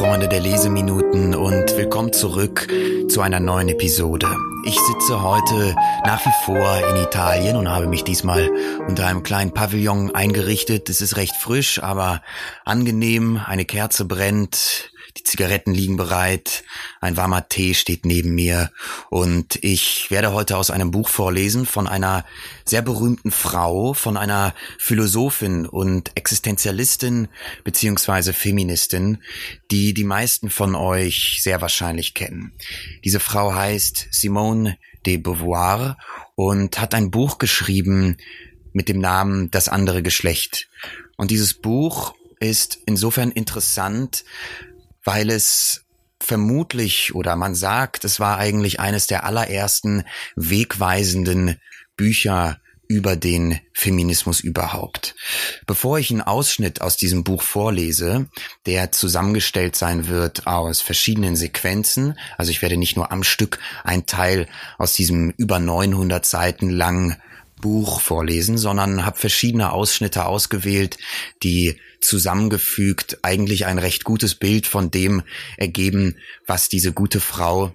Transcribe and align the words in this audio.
Freunde 0.00 0.28
der 0.28 0.40
Leseminuten 0.40 1.29
willkommen 2.00 2.12
zurück 2.14 2.66
zu 3.10 3.20
einer 3.20 3.40
neuen 3.40 3.68
Episode. 3.68 4.26
Ich 4.64 4.78
sitze 4.80 5.22
heute 5.22 5.76
nach 6.06 6.24
wie 6.24 6.46
vor 6.46 6.78
in 6.88 6.96
Italien 6.96 7.56
und 7.56 7.68
habe 7.68 7.88
mich 7.88 8.04
diesmal 8.04 8.50
unter 8.88 9.06
einem 9.06 9.22
kleinen 9.22 9.52
Pavillon 9.52 10.14
eingerichtet. 10.14 10.88
Es 10.88 11.02
ist 11.02 11.18
recht 11.18 11.36
frisch, 11.36 11.82
aber 11.82 12.22
angenehm. 12.64 13.38
Eine 13.46 13.66
Kerze 13.66 14.06
brennt, 14.06 14.89
die 15.16 15.24
Zigaretten 15.24 15.72
liegen 15.72 15.96
bereit, 15.96 16.64
ein 17.00 17.16
warmer 17.16 17.48
Tee 17.48 17.74
steht 17.74 18.04
neben 18.04 18.34
mir 18.34 18.70
und 19.08 19.58
ich 19.62 20.10
werde 20.10 20.32
heute 20.32 20.56
aus 20.56 20.70
einem 20.70 20.90
Buch 20.90 21.08
vorlesen 21.08 21.66
von 21.66 21.86
einer 21.86 22.24
sehr 22.64 22.82
berühmten 22.82 23.30
Frau, 23.30 23.94
von 23.94 24.16
einer 24.16 24.54
Philosophin 24.78 25.66
und 25.66 26.16
Existenzialistin 26.16 27.28
beziehungsweise 27.64 28.32
Feministin, 28.32 29.22
die 29.70 29.94
die 29.94 30.04
meisten 30.04 30.50
von 30.50 30.74
euch 30.74 31.40
sehr 31.42 31.60
wahrscheinlich 31.60 32.14
kennen. 32.14 32.52
Diese 33.04 33.20
Frau 33.20 33.54
heißt 33.54 34.08
Simone 34.10 34.78
de 35.06 35.16
Beauvoir 35.16 35.96
und 36.34 36.80
hat 36.80 36.94
ein 36.94 37.10
Buch 37.10 37.38
geschrieben 37.38 38.16
mit 38.72 38.88
dem 38.88 39.00
Namen 39.00 39.50
Das 39.50 39.68
andere 39.68 40.02
Geschlecht. 40.02 40.68
Und 41.16 41.30
dieses 41.30 41.54
Buch 41.54 42.14
ist 42.38 42.78
insofern 42.86 43.30
interessant, 43.30 44.24
weil 45.04 45.30
es 45.30 45.84
vermutlich 46.22 47.14
oder 47.14 47.36
man 47.36 47.54
sagt, 47.54 48.04
es 48.04 48.20
war 48.20 48.38
eigentlich 48.38 48.78
eines 48.80 49.06
der 49.06 49.24
allerersten 49.24 50.04
wegweisenden 50.36 51.58
Bücher 51.96 52.60
über 52.90 53.14
den 53.14 53.60
Feminismus 53.72 54.40
überhaupt. 54.40 55.14
Bevor 55.64 56.00
ich 56.00 56.10
einen 56.10 56.22
Ausschnitt 56.22 56.80
aus 56.80 56.96
diesem 56.96 57.22
Buch 57.22 57.40
vorlese, 57.40 58.28
der 58.66 58.90
zusammengestellt 58.90 59.76
sein 59.76 60.08
wird 60.08 60.48
aus 60.48 60.80
verschiedenen 60.80 61.36
Sequenzen, 61.36 62.18
also 62.36 62.50
ich 62.50 62.62
werde 62.62 62.76
nicht 62.76 62.96
nur 62.96 63.12
am 63.12 63.22
Stück 63.22 63.60
ein 63.84 64.06
Teil 64.06 64.48
aus 64.76 64.92
diesem 64.92 65.30
über 65.36 65.60
900 65.60 66.26
Seiten 66.26 66.68
langen 66.68 67.16
Buch 67.60 68.00
vorlesen, 68.00 68.58
sondern 68.58 69.04
habe 69.04 69.18
verschiedene 69.18 69.72
Ausschnitte 69.72 70.26
ausgewählt, 70.26 70.98
die 71.42 71.80
zusammengefügt 72.00 73.18
eigentlich 73.22 73.66
ein 73.66 73.78
recht 73.78 74.04
gutes 74.04 74.34
Bild 74.34 74.66
von 74.66 74.90
dem 74.90 75.22
ergeben, 75.56 76.16
was 76.46 76.68
diese 76.68 76.92
gute 76.92 77.20
Frau 77.20 77.72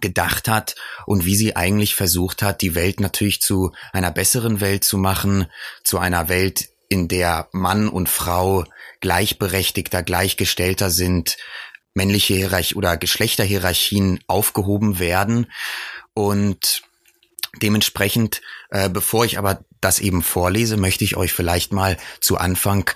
gedacht 0.00 0.46
hat 0.46 0.76
und 1.06 1.24
wie 1.24 1.34
sie 1.34 1.56
eigentlich 1.56 1.94
versucht 1.94 2.42
hat, 2.42 2.62
die 2.62 2.74
Welt 2.74 3.00
natürlich 3.00 3.40
zu 3.40 3.72
einer 3.92 4.10
besseren 4.10 4.60
Welt 4.60 4.84
zu 4.84 4.98
machen, 4.98 5.46
zu 5.82 5.98
einer 5.98 6.28
Welt, 6.28 6.68
in 6.88 7.06
der 7.06 7.48
Mann 7.52 7.88
und 7.88 8.08
Frau 8.08 8.64
gleichberechtigter, 9.00 10.02
gleichgestellter 10.02 10.90
sind, 10.90 11.36
männliche 11.94 12.34
Hierarchie 12.34 12.74
oder 12.74 12.96
Geschlechterhierarchien 12.96 14.20
aufgehoben 14.26 14.98
werden. 14.98 15.46
Und 16.14 16.82
Dementsprechend, 17.60 18.42
äh, 18.70 18.88
bevor 18.88 19.24
ich 19.24 19.38
aber 19.38 19.64
das 19.80 19.98
eben 19.98 20.22
vorlese, 20.22 20.76
möchte 20.76 21.04
ich 21.04 21.16
euch 21.16 21.32
vielleicht 21.32 21.72
mal 21.72 21.96
zu 22.20 22.36
Anfang 22.36 22.90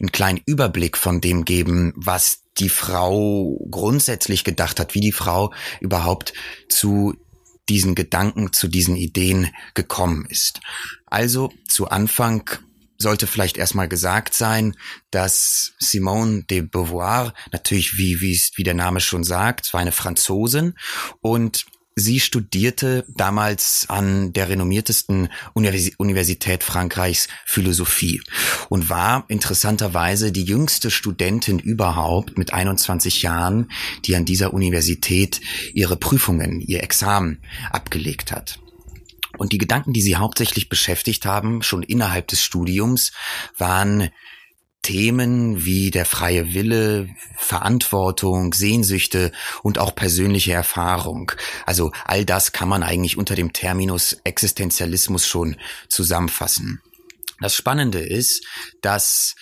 einen 0.00 0.10
kleinen 0.10 0.40
Überblick 0.46 0.96
von 0.96 1.20
dem 1.20 1.44
geben, 1.44 1.92
was 1.96 2.42
die 2.58 2.68
Frau 2.68 3.58
grundsätzlich 3.70 4.42
gedacht 4.44 4.80
hat, 4.80 4.94
wie 4.94 5.00
die 5.00 5.12
Frau 5.12 5.52
überhaupt 5.80 6.32
zu 6.68 7.14
diesen 7.68 7.94
Gedanken, 7.94 8.52
zu 8.52 8.66
diesen 8.66 8.96
Ideen 8.96 9.48
gekommen 9.74 10.26
ist. 10.28 10.60
Also 11.06 11.52
zu 11.68 11.88
Anfang 11.88 12.50
sollte 12.98 13.26
vielleicht 13.26 13.56
erstmal 13.56 13.88
gesagt 13.88 14.34
sein, 14.34 14.76
dass 15.10 15.72
Simone 15.78 16.42
de 16.44 16.62
Beauvoir, 16.62 17.32
natürlich 17.52 17.96
wie, 17.96 18.20
wie, 18.20 18.38
wie 18.56 18.62
der 18.64 18.74
Name 18.74 19.00
schon 19.00 19.24
sagt, 19.24 19.72
war 19.72 19.80
eine 19.80 19.92
Franzosin 19.92 20.74
und 21.20 21.64
Sie 21.96 22.20
studierte 22.20 23.04
damals 23.08 23.86
an 23.88 24.32
der 24.32 24.48
renommiertesten 24.48 25.28
Universität 25.54 26.62
Frankreichs 26.62 27.28
Philosophie 27.44 28.22
und 28.68 28.88
war 28.88 29.24
interessanterweise 29.28 30.30
die 30.30 30.44
jüngste 30.44 30.90
Studentin 30.90 31.58
überhaupt 31.58 32.38
mit 32.38 32.52
21 32.52 33.22
Jahren, 33.22 33.70
die 34.04 34.14
an 34.14 34.24
dieser 34.24 34.54
Universität 34.54 35.40
ihre 35.74 35.96
Prüfungen, 35.96 36.60
ihr 36.60 36.82
Examen 36.82 37.42
abgelegt 37.70 38.32
hat. 38.32 38.60
Und 39.36 39.52
die 39.52 39.58
Gedanken, 39.58 39.92
die 39.92 40.02
sie 40.02 40.16
hauptsächlich 40.16 40.68
beschäftigt 40.68 41.24
haben, 41.26 41.62
schon 41.62 41.82
innerhalb 41.82 42.28
des 42.28 42.42
Studiums, 42.42 43.12
waren 43.56 44.10
Themen 44.82 45.64
wie 45.64 45.90
der 45.90 46.06
freie 46.06 46.54
Wille, 46.54 47.08
Verantwortung, 47.36 48.54
Sehnsüchte 48.54 49.32
und 49.62 49.78
auch 49.78 49.94
persönliche 49.94 50.52
Erfahrung. 50.52 51.32
Also 51.66 51.92
all 52.04 52.24
das 52.24 52.52
kann 52.52 52.68
man 52.68 52.82
eigentlich 52.82 53.18
unter 53.18 53.34
dem 53.34 53.52
Terminus 53.52 54.20
Existenzialismus 54.24 55.26
schon 55.26 55.56
zusammenfassen. 55.88 56.80
Das 57.40 57.54
Spannende 57.54 58.00
ist, 58.00 58.44
dass 58.82 59.34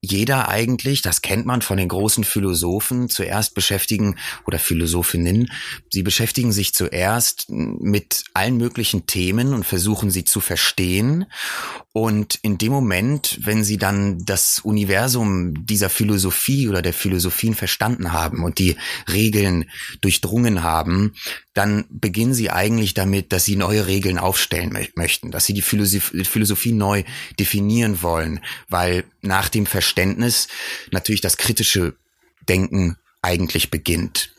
jeder 0.00 0.48
eigentlich, 0.48 1.02
das 1.02 1.22
kennt 1.22 1.46
man 1.46 1.62
von 1.62 1.76
den 1.78 1.88
großen 1.88 2.24
Philosophen, 2.24 3.08
zuerst 3.08 3.54
beschäftigen 3.54 4.16
oder 4.46 4.58
Philosophinnen, 4.58 5.50
sie 5.90 6.02
beschäftigen 6.02 6.52
sich 6.52 6.74
zuerst 6.74 7.46
mit 7.48 8.24
allen 8.34 8.56
möglichen 8.56 9.06
Themen 9.06 9.54
und 9.54 9.64
versuchen 9.64 10.10
sie 10.10 10.24
zu 10.24 10.40
verstehen. 10.40 11.26
Und 11.92 12.38
in 12.42 12.58
dem 12.58 12.72
Moment, 12.72 13.38
wenn 13.42 13.64
sie 13.64 13.78
dann 13.78 14.22
das 14.24 14.58
Universum 14.58 15.64
dieser 15.66 15.88
Philosophie 15.88 16.68
oder 16.68 16.82
der 16.82 16.92
Philosophien 16.92 17.54
verstanden 17.54 18.12
haben 18.12 18.44
und 18.44 18.58
die 18.58 18.76
Regeln 19.10 19.70
durchdrungen 20.02 20.62
haben, 20.62 21.14
dann 21.54 21.86
beginnen 21.88 22.34
sie 22.34 22.50
eigentlich 22.50 22.92
damit, 22.92 23.32
dass 23.32 23.46
sie 23.46 23.56
neue 23.56 23.86
Regeln 23.86 24.18
aufstellen 24.18 24.76
möchten, 24.94 25.30
dass 25.30 25.46
sie 25.46 25.54
die 25.54 25.62
Philosophie, 25.62 26.72
neu 26.72 27.02
definieren 27.40 28.02
wollen, 28.02 28.40
weil 28.68 29.04
nach 29.22 29.48
dem 29.48 29.64
Verständnis 29.64 29.85
natürlich 30.90 31.20
das 31.20 31.36
kritische 31.36 31.96
Denken 32.48 32.96
eigentlich 33.22 33.70
beginnt. 33.70 34.35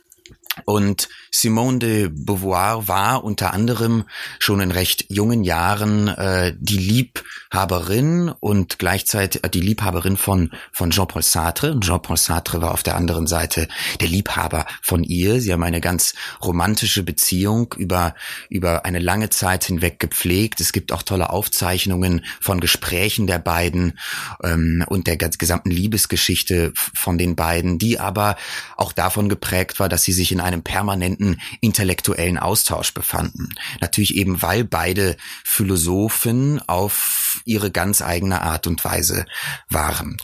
Und 0.65 1.09
Simone 1.31 1.79
de 1.79 2.09
Beauvoir 2.09 2.87
war 2.87 3.23
unter 3.23 3.53
anderem 3.53 4.05
schon 4.39 4.59
in 4.59 4.71
recht 4.71 5.05
jungen 5.09 5.43
Jahren 5.43 6.07
äh, 6.07 6.55
die 6.57 6.77
Liebhaberin 6.77 8.29
und 8.39 8.79
gleichzeitig 8.79 9.43
äh, 9.43 9.49
die 9.49 9.61
Liebhaberin 9.61 10.17
von, 10.17 10.51
von 10.71 10.89
Jean-Paul 10.89 11.21
Sartre. 11.21 11.79
Jean-Paul 11.79 12.17
Sartre 12.17 12.61
war 12.61 12.71
auf 12.71 12.83
der 12.83 12.95
anderen 12.95 13.27
Seite 13.27 13.67
der 13.99 14.07
Liebhaber 14.07 14.65
von 14.81 15.03
ihr. 15.03 15.41
Sie 15.41 15.53
haben 15.53 15.63
eine 15.63 15.81
ganz 15.81 16.13
romantische 16.41 17.03
Beziehung 17.03 17.73
über, 17.77 18.15
über 18.49 18.85
eine 18.85 18.99
lange 18.99 19.29
Zeit 19.29 19.65
hinweg 19.65 19.99
gepflegt. 19.99 20.59
Es 20.59 20.71
gibt 20.71 20.91
auch 20.91 21.03
tolle 21.03 21.29
Aufzeichnungen 21.29 22.25
von 22.41 22.59
Gesprächen 22.59 23.27
der 23.27 23.39
beiden 23.39 23.99
ähm, 24.43 24.83
und 24.87 25.07
der 25.07 25.17
gesamten 25.17 25.71
Liebesgeschichte 25.71 26.71
von 26.73 27.17
den 27.17 27.35
beiden, 27.35 27.77
die 27.77 27.99
aber 27.99 28.37
auch 28.75 28.91
davon 28.91 29.29
geprägt 29.29 29.79
war, 29.79 29.89
dass 29.89 30.03
sie 30.03 30.13
sich 30.13 30.31
in 30.31 30.39
einem 30.47 30.63
permanenten 30.63 31.39
intellektuellen 31.61 32.37
Austausch 32.37 32.93
befanden. 32.93 33.49
Natürlich 33.81 34.15
eben, 34.15 34.41
weil 34.41 34.63
beide 34.63 35.17
Philosophen 35.43 36.61
auf 36.67 37.41
ihre 37.45 37.71
ganz 37.71 38.01
eigene 38.01 38.41
Art 38.41 38.67
und 38.67 38.83
Weise 38.83 39.25
waren. 39.69 40.17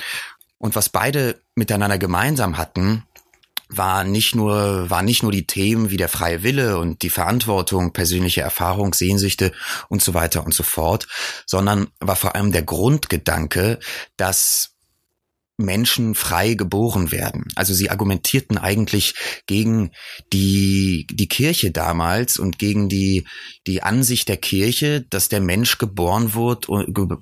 Und 0.58 0.76
was 0.76 0.90
beide 0.90 1.42
miteinander 1.56 1.98
gemeinsam 1.98 2.58
hatten, 2.58 3.04
war 3.78 4.04
nicht 4.04 4.36
nur, 4.36 4.90
war 4.90 5.02
nicht 5.02 5.24
nur 5.24 5.32
die 5.32 5.48
Themen 5.48 5.90
wie 5.90 5.98
der 5.98 6.10
freie 6.10 6.44
Wille 6.44 6.78
und 6.78 7.02
die 7.02 7.10
Verantwortung, 7.10 7.92
persönliche 7.92 8.42
Erfahrung, 8.42 8.94
Sehnsüchte 8.94 9.52
und 9.90 10.02
so 10.02 10.14
weiter 10.14 10.46
und 10.46 10.54
so 10.54 10.64
fort, 10.64 11.08
sondern 11.46 11.88
war 12.00 12.16
vor 12.16 12.36
allem 12.36 12.52
der 12.52 12.64
Grundgedanke, 12.64 13.80
dass 14.18 14.73
Menschen 15.58 16.16
frei 16.16 16.56
geboren 16.56 17.12
werden. 17.12 17.46
Also 17.56 17.74
sie 17.74 17.92
argumentierten 17.92 18.58
eigentlich 18.58 19.14
gegen 19.46 19.92
die, 20.32 21.06
die 21.12 21.28
Kirche 21.28 21.70
damals 21.70 22.40
und 22.40 22.58
gegen 22.58 22.90
die, 22.90 23.26
die 23.68 23.84
Ansicht 23.84 24.30
der 24.30 24.38
Kirche, 24.38 25.06
dass 25.10 25.30
der 25.30 25.42
Mensch 25.42 25.78
geboren 25.78 26.34
wird, 26.34 26.68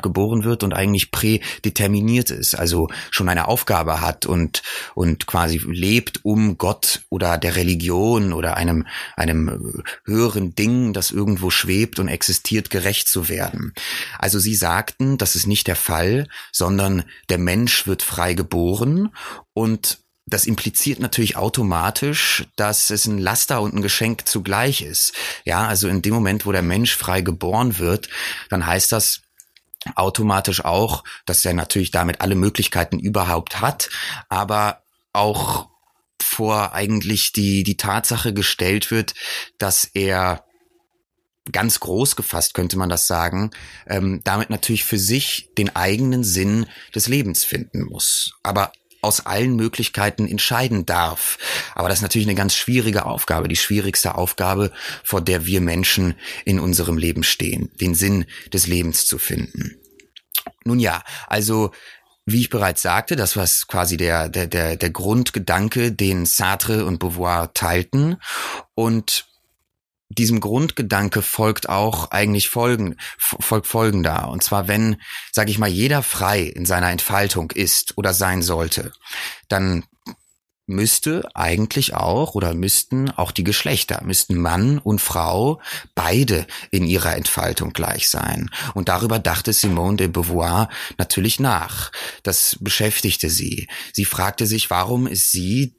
geboren 0.01 0.45
wird 0.45 0.63
und 0.63 0.74
eigentlich 0.74 1.12
prädeterminiert 1.12 2.31
ist, 2.31 2.56
also 2.56 2.88
schon 3.12 3.28
eine 3.28 3.48
Aufgabe 3.50 4.00
hat 4.00 4.25
und, 4.25 4.63
und 4.95 5.27
quasi 5.27 5.62
lebt, 5.66 6.24
um 6.24 6.57
Gott 6.57 7.01
oder 7.10 7.38
der 7.38 7.57
Religion 7.57 8.31
oder 8.31 8.56
einem, 8.56 8.88
einem 9.18 9.84
höheren 10.06 10.56
Ding, 10.56 10.94
das 10.94 11.12
irgendwo 11.12 11.50
schwebt 11.50 12.00
und 12.00 12.07
existiert, 12.07 12.69
gerecht 12.69 13.10
zu 13.10 13.27
werden. 13.27 13.74
Also 14.18 14.39
sie 14.39 14.56
sagten, 14.56 15.18
das 15.18 15.36
ist 15.36 15.48
nicht 15.48 15.68
der 15.68 15.75
Fall, 15.75 16.27
sondern 16.54 17.04
der 17.30 17.38
Mensch 17.38 17.88
wird 17.88 18.01
frei 18.01 18.31
frei 18.31 18.33
geboren 18.33 19.13
und 19.54 20.00
das 20.25 20.45
impliziert 20.45 21.00
natürlich 21.00 21.36
automatisch, 21.36 22.45
dass 22.56 22.89
es 22.89 23.06
ein 23.06 23.18
Laster 23.18 23.62
und 23.62 23.74
ein 23.74 23.81
Geschenk 23.81 24.28
zugleich 24.28 24.81
ist. 24.81 25.13
Ja, 25.44 25.68
also 25.68 25.88
in 25.88 26.01
dem 26.01 26.13
Moment, 26.13 26.45
wo 26.45 26.51
der 26.51 26.62
Mensch 26.62 26.95
frei 26.95 27.22
geboren 27.22 27.80
wird, 27.80 28.07
dann 28.50 28.66
heißt 28.66 28.92
das, 28.92 29.22
automatisch 29.95 30.63
auch, 30.63 31.04
dass 31.25 31.44
er 31.44 31.54
natürlich 31.54 31.89
damit 31.89 32.22
alle 32.22 32.36
Möglichkeiten 32.36 33.00
überhaupt 33.00 33.62
hat, 33.62 33.89
aber 34.30 34.84
auch 35.12 35.69
vor 36.22 36.74
eigentlich 36.74 37.34
die, 37.34 37.63
die 37.63 37.77
Tatsache 37.77 38.31
gestellt 38.31 38.92
wird, 38.92 39.16
dass 39.57 39.86
er 39.86 40.45
ganz 41.52 41.80
groß 41.80 42.16
gefasst 42.16 42.54
könnte 42.54 42.78
man 42.78 42.90
das 42.90 43.08
sagen, 43.08 43.52
ähm, 43.88 44.22
damit 44.24 44.50
natürlich 44.50 44.84
für 44.84 45.00
sich 45.00 45.50
den 45.58 45.76
eigenen 45.76 46.24
Sinn 46.24 46.68
des 46.94 47.08
Lebens 47.08 47.44
finden 47.44 47.84
muss. 47.84 48.34
Aber 48.44 48.72
aus 49.02 49.26
allen 49.26 49.56
Möglichkeiten 49.56 50.28
entscheiden 50.28 50.86
darf. 50.86 51.40
Aber 51.74 51.90
das 51.90 52.00
ist 52.00 52.04
natürlich 52.04 52.28
eine 52.28 52.36
ganz 52.36 52.56
schwierige 52.56 53.06
Aufgabe, 53.06 53.48
die 53.48 53.56
schwierigste 53.56 54.16
Aufgabe, 54.16 54.72
vor 55.04 55.22
der 55.22 55.46
wir 55.46 55.60
Menschen 55.60 56.16
in 56.46 56.60
unserem 56.60 56.98
Leben 56.98 57.24
stehen, 57.24 57.72
den 57.82 57.96
Sinn 57.96 58.26
des 58.54 58.68
Lebens 58.68 59.08
zu 59.08 59.18
finden. 59.18 59.78
Nun 60.64 60.80
ja, 60.80 61.04
also 61.28 61.72
wie 62.26 62.42
ich 62.42 62.50
bereits 62.50 62.84
sagte, 62.84 63.16
das 63.16 63.36
war 63.36 63.48
quasi 63.68 63.98
der, 63.98 64.30
der, 64.30 64.46
der, 64.46 64.78
der 64.78 64.90
Grundgedanke, 64.92 65.92
den 65.92 66.28
Sartre 66.28 66.86
und 66.86 67.00
Beauvoir 67.00 67.54
teilten. 67.54 68.18
Und 68.76 69.26
diesem 70.13 70.40
Grundgedanke 70.40 71.22
folgt 71.22 71.69
auch 71.69 72.12
eigentlich 72.12 72.50
folgen, 72.50 72.96
folgt 73.18 73.68
folgender. 73.68 74.30
Und 74.30 74.44
zwar, 74.44 74.68
wenn, 74.68 74.98
sage 75.31 75.52
ich 75.52 75.60
mal, 75.60 75.69
jeder 75.69 76.04
frei 76.04 76.42
in 76.42 76.66
seiner 76.66 76.92
Entfaltung 76.92 77.52
ist 77.52 77.98
oder 77.98 78.13
sein 78.13 78.42
sollte, 78.42 78.94
dann 79.48 79.84
müsste 80.72 81.30
eigentlich 81.36 81.94
auch 81.94 82.34
oder 82.36 82.54
müssten 82.54 83.12
auch 83.12 83.31
die 83.31 83.44
Geschlechter, 83.44 84.02
müssten 84.04 84.38
Mann 84.38 84.78
und 84.80 85.02
Frau 85.02 85.62
beide 85.96 86.48
in 86.72 86.86
ihrer 86.86 87.16
Entfaltung 87.16 87.74
gleich 87.74 88.10
sein. 88.10 88.50
Und 88.74 88.90
darüber 88.90 89.19
dachte 89.19 89.54
Simone 89.54 89.98
de 89.98 90.08
Beauvoir 90.08 90.69
natürlich 90.98 91.40
nach. 91.40 91.92
Das 92.24 92.58
beschäftigte 92.60 93.30
sie. 93.30 93.68
Sie 93.94 94.06
fragte 94.06 94.46
sich, 94.46 94.69
warum 94.69 95.08
ist 95.08 95.31
sie 95.31 95.75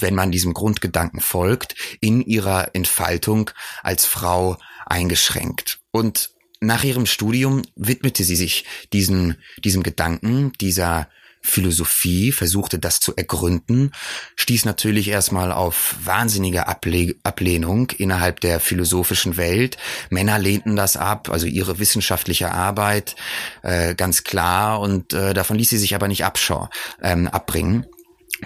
wenn 0.00 0.14
man 0.14 0.30
diesem 0.30 0.54
Grundgedanken 0.54 1.20
folgt, 1.20 1.74
in 2.00 2.22
ihrer 2.22 2.74
Entfaltung 2.74 3.50
als 3.82 4.06
Frau 4.06 4.56
eingeschränkt. 4.86 5.80
Und 5.90 6.30
nach 6.60 6.84
ihrem 6.84 7.06
Studium 7.06 7.62
widmete 7.74 8.24
sie 8.24 8.36
sich 8.36 8.64
diesem, 8.92 9.36
diesem 9.62 9.82
Gedanken, 9.82 10.52
dieser 10.60 11.08
Philosophie, 11.46 12.32
versuchte 12.32 12.78
das 12.78 12.98
zu 12.98 13.14
ergründen, 13.14 13.92
stieß 14.34 14.64
natürlich 14.64 15.08
erstmal 15.08 15.52
auf 15.52 15.94
wahnsinnige 16.04 16.66
Able 16.66 17.14
Ablehnung 17.22 17.90
innerhalb 17.96 18.40
der 18.40 18.58
philosophischen 18.58 19.36
Welt. 19.36 19.76
Männer 20.10 20.38
lehnten 20.38 20.76
das 20.76 20.96
ab, 20.96 21.30
also 21.30 21.46
ihre 21.46 21.78
wissenschaftliche 21.78 22.50
Arbeit, 22.50 23.14
äh, 23.62 23.94
ganz 23.94 24.24
klar, 24.24 24.80
und 24.80 25.12
äh, 25.12 25.34
davon 25.34 25.56
ließ 25.56 25.70
sie 25.70 25.78
sich 25.78 25.94
aber 25.94 26.08
nicht 26.08 26.24
abschau, 26.24 26.68
ähm, 27.00 27.28
abbringen 27.28 27.86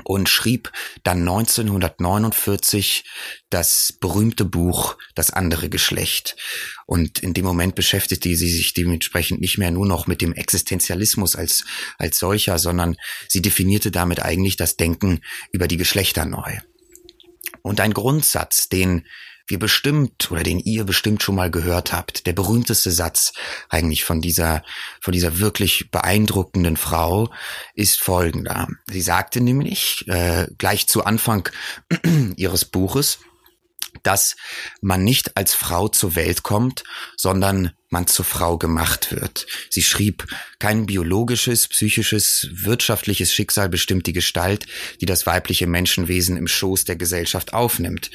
und 0.04 0.28
schrieb 0.28 0.72
dann 1.02 1.20
1949 1.20 3.04
das 3.50 3.94
berühmte 4.00 4.44
Buch 4.44 4.96
Das 5.14 5.30
andere 5.30 5.68
Geschlecht. 5.68 6.36
Und 6.86 7.20
in 7.20 7.34
dem 7.34 7.44
Moment 7.44 7.74
beschäftigte 7.74 8.34
sie 8.34 8.50
sich 8.50 8.74
dementsprechend 8.74 9.40
nicht 9.40 9.58
mehr 9.58 9.70
nur 9.70 9.86
noch 9.86 10.06
mit 10.06 10.20
dem 10.20 10.32
Existenzialismus 10.32 11.36
als, 11.36 11.64
als 11.98 12.18
solcher, 12.18 12.58
sondern 12.58 12.96
sie 13.28 13.42
definierte 13.42 13.90
damit 13.90 14.22
eigentlich 14.22 14.56
das 14.56 14.76
Denken 14.76 15.20
über 15.52 15.68
die 15.68 15.76
Geschlechter 15.76 16.24
neu. 16.24 16.58
Und 17.62 17.80
ein 17.80 17.92
Grundsatz, 17.92 18.68
den 18.68 19.06
wir 19.50 19.58
bestimmt 19.58 20.30
oder 20.30 20.42
den 20.42 20.58
ihr 20.58 20.84
bestimmt 20.84 21.22
schon 21.22 21.34
mal 21.34 21.50
gehört 21.50 21.92
habt, 21.92 22.26
der 22.26 22.32
berühmteste 22.32 22.90
Satz 22.90 23.32
eigentlich 23.68 24.04
von 24.04 24.20
dieser, 24.20 24.62
von 25.00 25.12
dieser 25.12 25.38
wirklich 25.38 25.90
beeindruckenden 25.90 26.76
Frau 26.76 27.30
ist 27.74 28.00
folgender. 28.00 28.68
Sie 28.86 29.02
sagte 29.02 29.40
nämlich 29.40 30.06
äh, 30.08 30.46
gleich 30.58 30.86
zu 30.86 31.04
Anfang 31.04 31.48
ihres 32.36 32.64
Buches, 32.64 33.18
dass 34.02 34.36
man 34.80 35.04
nicht 35.04 35.36
als 35.36 35.54
Frau 35.54 35.88
zur 35.88 36.14
Welt 36.14 36.42
kommt, 36.42 36.84
sondern 37.16 37.72
man 37.88 38.06
zur 38.06 38.24
Frau 38.24 38.56
gemacht 38.56 39.10
wird. 39.10 39.46
Sie 39.68 39.82
schrieb, 39.82 40.26
kein 40.58 40.86
biologisches, 40.86 41.66
psychisches, 41.68 42.48
wirtschaftliches 42.52 43.32
Schicksal 43.32 43.68
bestimmt 43.68 44.06
die 44.06 44.12
Gestalt, 44.12 44.66
die 45.00 45.06
das 45.06 45.26
weibliche 45.26 45.66
Menschenwesen 45.66 46.36
im 46.36 46.46
Schoß 46.46 46.84
der 46.84 46.96
Gesellschaft 46.96 47.52
aufnimmt 47.52 48.10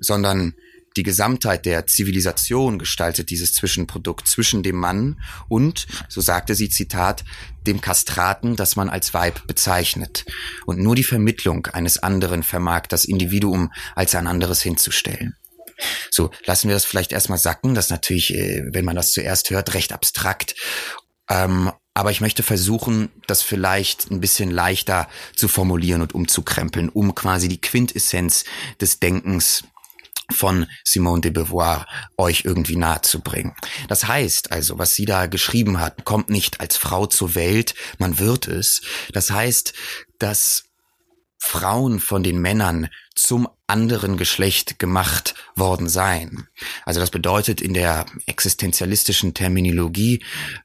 sondern 0.00 0.54
die 0.96 1.02
Gesamtheit 1.02 1.66
der 1.66 1.86
Zivilisation 1.86 2.78
gestaltet 2.78 3.30
dieses 3.30 3.54
Zwischenprodukt 3.54 4.26
zwischen 4.26 4.62
dem 4.62 4.76
Mann 4.76 5.20
und, 5.48 5.86
so 6.08 6.20
sagte 6.20 6.54
sie, 6.54 6.68
Zitat, 6.68 7.24
dem 7.66 7.80
Kastraten, 7.80 8.56
das 8.56 8.76
man 8.76 8.88
als 8.88 9.14
Weib 9.14 9.46
bezeichnet. 9.46 10.24
Und 10.66 10.78
nur 10.78 10.96
die 10.96 11.04
Vermittlung 11.04 11.66
eines 11.66 11.98
anderen 11.98 12.42
vermag 12.42 12.86
das 12.88 13.04
Individuum 13.04 13.70
als 13.94 14.14
ein 14.14 14.26
anderes 14.26 14.62
hinzustellen. 14.62 15.36
So, 16.10 16.30
lassen 16.44 16.68
wir 16.68 16.74
das 16.74 16.84
vielleicht 16.84 17.12
erstmal 17.12 17.38
sacken. 17.38 17.74
Das 17.74 17.90
natürlich, 17.90 18.34
äh, 18.34 18.62
wenn 18.72 18.84
man 18.84 18.96
das 18.96 19.12
zuerst 19.12 19.50
hört, 19.50 19.74
recht 19.74 19.92
abstrakt. 19.92 20.54
Ähm, 21.28 21.70
aber 21.94 22.10
ich 22.10 22.20
möchte 22.20 22.42
versuchen, 22.42 23.10
das 23.26 23.42
vielleicht 23.42 24.10
ein 24.10 24.20
bisschen 24.20 24.50
leichter 24.50 25.08
zu 25.34 25.48
formulieren 25.48 26.02
und 26.02 26.14
umzukrempeln, 26.14 26.88
um 26.88 27.14
quasi 27.14 27.48
die 27.48 27.60
Quintessenz 27.60 28.44
des 28.80 29.00
Denkens 29.00 29.64
von 30.30 30.66
Simone 30.84 31.20
de 31.22 31.30
Beauvoir 31.30 31.86
euch 32.16 32.44
irgendwie 32.44 32.76
nahe 32.76 33.02
zu 33.02 33.20
bringen. 33.20 33.54
Das 33.88 34.06
heißt 34.06 34.52
also, 34.52 34.78
was 34.78 34.94
sie 34.94 35.04
da 35.04 35.26
geschrieben 35.26 35.80
hat, 35.80 36.04
kommt 36.04 36.30
nicht 36.30 36.60
als 36.60 36.76
Frau 36.76 37.06
zur 37.06 37.34
Welt, 37.34 37.74
man 37.98 38.18
wird 38.18 38.48
es. 38.48 38.82
Das 39.12 39.30
heißt, 39.30 39.72
dass 40.18 40.64
Frauen 41.38 42.00
von 42.00 42.22
den 42.22 42.38
Männern 42.40 42.88
zum 43.14 43.48
anderen 43.66 44.16
Geschlecht 44.16 44.78
gemacht 44.78 45.34
worden 45.54 45.88
seien. 45.88 46.48
Also 46.84 47.00
das 47.00 47.10
bedeutet 47.10 47.60
in 47.60 47.72
der 47.72 48.06
existenzialistischen 48.26 49.32
Terminologie, 49.32 50.24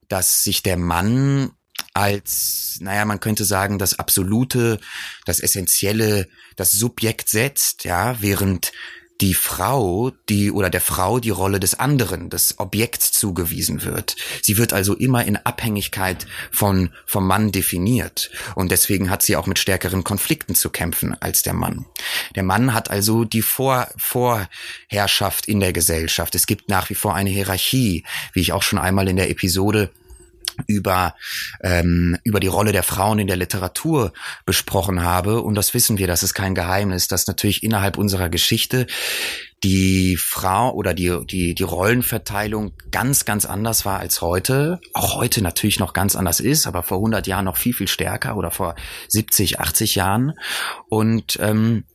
dass 0.09 0.43
sich 0.43 0.63
der 0.63 0.77
Mann 0.77 1.51
als, 1.93 2.77
naja, 2.81 3.05
man 3.05 3.19
könnte 3.19 3.45
sagen, 3.45 3.79
das 3.79 3.99
Absolute, 3.99 4.79
das 5.25 5.39
Essentielle, 5.39 6.27
das 6.55 6.73
Subjekt 6.73 7.29
setzt, 7.29 7.85
ja, 7.85 8.21
während 8.21 8.71
die 9.21 9.33
Frau, 9.33 10.11
die 10.29 10.51
oder 10.51 10.69
der 10.69 10.81
Frau 10.81 11.19
die 11.19 11.29
Rolle 11.29 11.59
des 11.59 11.79
anderen, 11.79 12.29
des 12.29 12.59
Objekts 12.59 13.11
zugewiesen 13.11 13.83
wird. 13.83 14.15
Sie 14.41 14.57
wird 14.57 14.73
also 14.73 14.93
immer 14.93 15.25
in 15.25 15.37
Abhängigkeit 15.37 16.27
von 16.51 16.89
vom 17.05 17.25
Mann 17.25 17.51
definiert 17.51 18.31
und 18.55 18.71
deswegen 18.71 19.09
hat 19.09 19.23
sie 19.23 19.35
auch 19.35 19.47
mit 19.47 19.59
stärkeren 19.59 20.03
Konflikten 20.03 20.55
zu 20.55 20.69
kämpfen 20.69 21.15
als 21.21 21.43
der 21.43 21.53
Mann. 21.53 21.85
Der 22.35 22.43
Mann 22.43 22.73
hat 22.73 22.89
also 22.89 23.23
die 23.23 23.41
Vor 23.41 23.87
Vorherrschaft 23.97 25.47
in 25.47 25.59
der 25.59 25.73
Gesellschaft. 25.73 26.35
Es 26.35 26.47
gibt 26.47 26.69
nach 26.69 26.89
wie 26.89 26.95
vor 26.95 27.15
eine 27.15 27.29
Hierarchie, 27.29 28.03
wie 28.33 28.41
ich 28.41 28.51
auch 28.51 28.63
schon 28.63 28.79
einmal 28.79 29.07
in 29.07 29.15
der 29.15 29.29
Episode 29.29 29.91
über, 30.67 31.15
ähm, 31.61 32.17
über 32.23 32.39
die 32.39 32.47
Rolle 32.47 32.71
der 32.71 32.83
Frauen 32.83 33.19
in 33.19 33.27
der 33.27 33.37
Literatur 33.37 34.13
besprochen 34.45 35.03
habe. 35.03 35.41
Und 35.41 35.55
das 35.55 35.73
wissen 35.73 35.97
wir, 35.97 36.07
das 36.07 36.23
ist 36.23 36.33
kein 36.33 36.55
Geheimnis, 36.55 37.07
dass 37.07 37.27
natürlich 37.27 37.63
innerhalb 37.63 37.97
unserer 37.97 38.29
Geschichte 38.29 38.87
die 39.63 40.15
Frau 40.17 40.71
oder 40.73 40.93
die, 40.93 41.25
die, 41.25 41.55
die 41.55 41.63
Rollenverteilung 41.63 42.73
ganz, 42.91 43.25
ganz 43.25 43.45
anders 43.45 43.85
war 43.85 43.99
als 43.99 44.21
heute. 44.21 44.79
Auch 44.93 45.15
heute 45.15 45.41
natürlich 45.41 45.79
noch 45.79 45.93
ganz 45.93 46.15
anders 46.15 46.39
ist, 46.39 46.67
aber 46.67 46.83
vor 46.83 46.97
100 46.97 47.25
Jahren 47.25 47.45
noch 47.45 47.57
viel, 47.57 47.73
viel 47.73 47.87
stärker 47.87 48.37
oder 48.37 48.51
vor 48.51 48.75
70, 49.07 49.59
80 49.59 49.95
Jahren. 49.95 50.33
Und 50.87 51.39
ähm, 51.41 51.85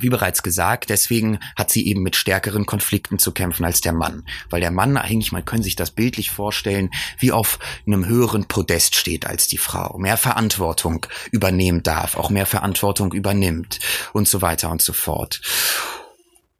wie 0.00 0.10
bereits 0.10 0.44
gesagt, 0.44 0.90
deswegen 0.90 1.40
hat 1.56 1.70
sie 1.70 1.86
eben 1.88 2.02
mit 2.02 2.14
stärkeren 2.14 2.66
Konflikten 2.66 3.18
zu 3.18 3.32
kämpfen 3.32 3.64
als 3.64 3.80
der 3.80 3.92
Mann. 3.92 4.24
Weil 4.48 4.60
der 4.60 4.70
Mann 4.70 4.96
eigentlich, 4.96 5.32
man 5.32 5.44
kann 5.44 5.62
sich 5.62 5.74
das 5.74 5.90
bildlich 5.90 6.30
vorstellen, 6.30 6.90
wie 7.18 7.32
auf 7.32 7.58
einem 7.84 8.06
höheren 8.06 8.46
Podest 8.46 8.94
steht 8.94 9.26
als 9.26 9.48
die 9.48 9.58
Frau. 9.58 9.98
Mehr 9.98 10.16
Verantwortung 10.16 11.04
übernehmen 11.32 11.82
darf, 11.82 12.16
auch 12.16 12.30
mehr 12.30 12.46
Verantwortung 12.46 13.12
übernimmt 13.12 13.80
und 14.12 14.28
so 14.28 14.40
weiter 14.40 14.70
und 14.70 14.82
so 14.82 14.92
fort. 14.92 15.40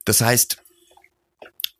Das 0.05 0.21
heißt, 0.21 0.61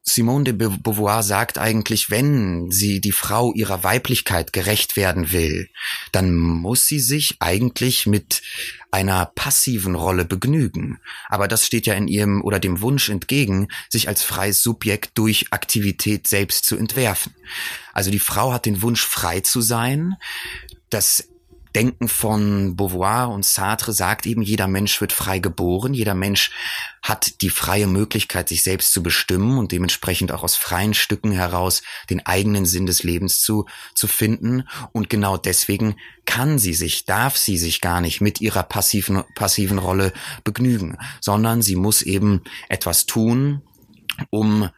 Simone 0.09 0.45
de 0.45 0.53
Beauvoir 0.53 1.23
sagt 1.23 1.59
eigentlich, 1.59 2.11
wenn 2.11 2.71
sie 2.71 3.01
die 3.01 3.13
Frau 3.13 3.53
ihrer 3.53 3.85
Weiblichkeit 3.85 4.53
gerecht 4.53 4.97
werden 4.97 5.33
will, 5.33 5.69
dann 6.13 6.35
muss 6.37 6.87
sie 6.87 7.01
sich 7.01 7.37
eigentlich 7.41 8.07
mit 8.07 8.43
einer 8.91 9.27
passiven 9.27 9.95
Rolle 9.95 10.25
begnügen. 10.25 10.99
Aber 11.29 11.47
das 11.47 11.67
steht 11.67 11.87
ja 11.87 11.95
in 11.95 12.09
ihrem 12.09 12.43
oder 12.43 12.59
dem 12.59 12.81
Wunsch 12.81 13.11
entgegen, 13.11 13.69
sich 13.89 14.09
als 14.09 14.23
freies 14.23 14.63
Subjekt 14.63 15.19
durch 15.19 15.47
Aktivität 15.51 16.27
selbst 16.27 16.65
zu 16.65 16.77
entwerfen. 16.77 17.35
Also 17.93 18.11
die 18.11 18.19
Frau 18.19 18.53
hat 18.53 18.67
den 18.67 18.83
Wunsch, 18.83 19.05
frei 19.05 19.41
zu 19.41 19.61
sein. 19.61 20.15
Das 20.91 21.28
Denken 21.75 22.09
von 22.09 22.77
Beauvoir 22.77 23.29
und 23.31 23.45
Sartre 23.45 23.93
sagt 23.93 24.27
eben, 24.27 24.43
jeder 24.43 24.67
Mensch 24.67 25.01
wird 25.01 25.13
frei 25.13 25.39
geboren, 25.39 25.95
jeder 25.95 26.15
Mensch 26.15 26.51
hat 27.03 27.41
die 27.43 27.51
freie 27.51 27.87
Möglichkeit, 27.87 28.49
sich 28.49 28.63
selbst 28.63 28.93
zu 28.93 29.03
bestimmen 29.03 29.59
und 29.59 29.73
dementsprechend 29.73 30.33
auch 30.33 30.43
aus 30.43 30.57
freien 30.57 30.95
Stücken 30.95 31.33
heraus 31.33 31.83
den 32.11 32.25
eigenen 32.27 32.67
Sinn 32.67 32.87
des 32.87 33.03
Lebens 33.03 33.41
zu, 33.41 33.67
zu 33.95 34.07
finden. 34.07 34.65
Und 34.93 35.09
genau 35.11 35.37
deswegen 35.37 35.97
kann 36.25 36.59
sie 36.59 36.75
sich, 36.75 37.05
darf 37.05 37.37
sie 37.37 37.59
sich 37.59 37.81
gar 37.81 38.01
nicht 38.01 38.21
mit 38.21 38.41
ihrer 38.41 38.63
passiven, 38.63 39.23
passiven 39.35 39.79
Rolle 39.79 40.13
begnügen, 40.45 40.99
sondern 41.21 41.63
sie 41.63 41.77
muss 41.77 42.03
eben 42.03 42.43
etwas 42.69 43.07
tun, 43.07 43.63
um 44.31 44.71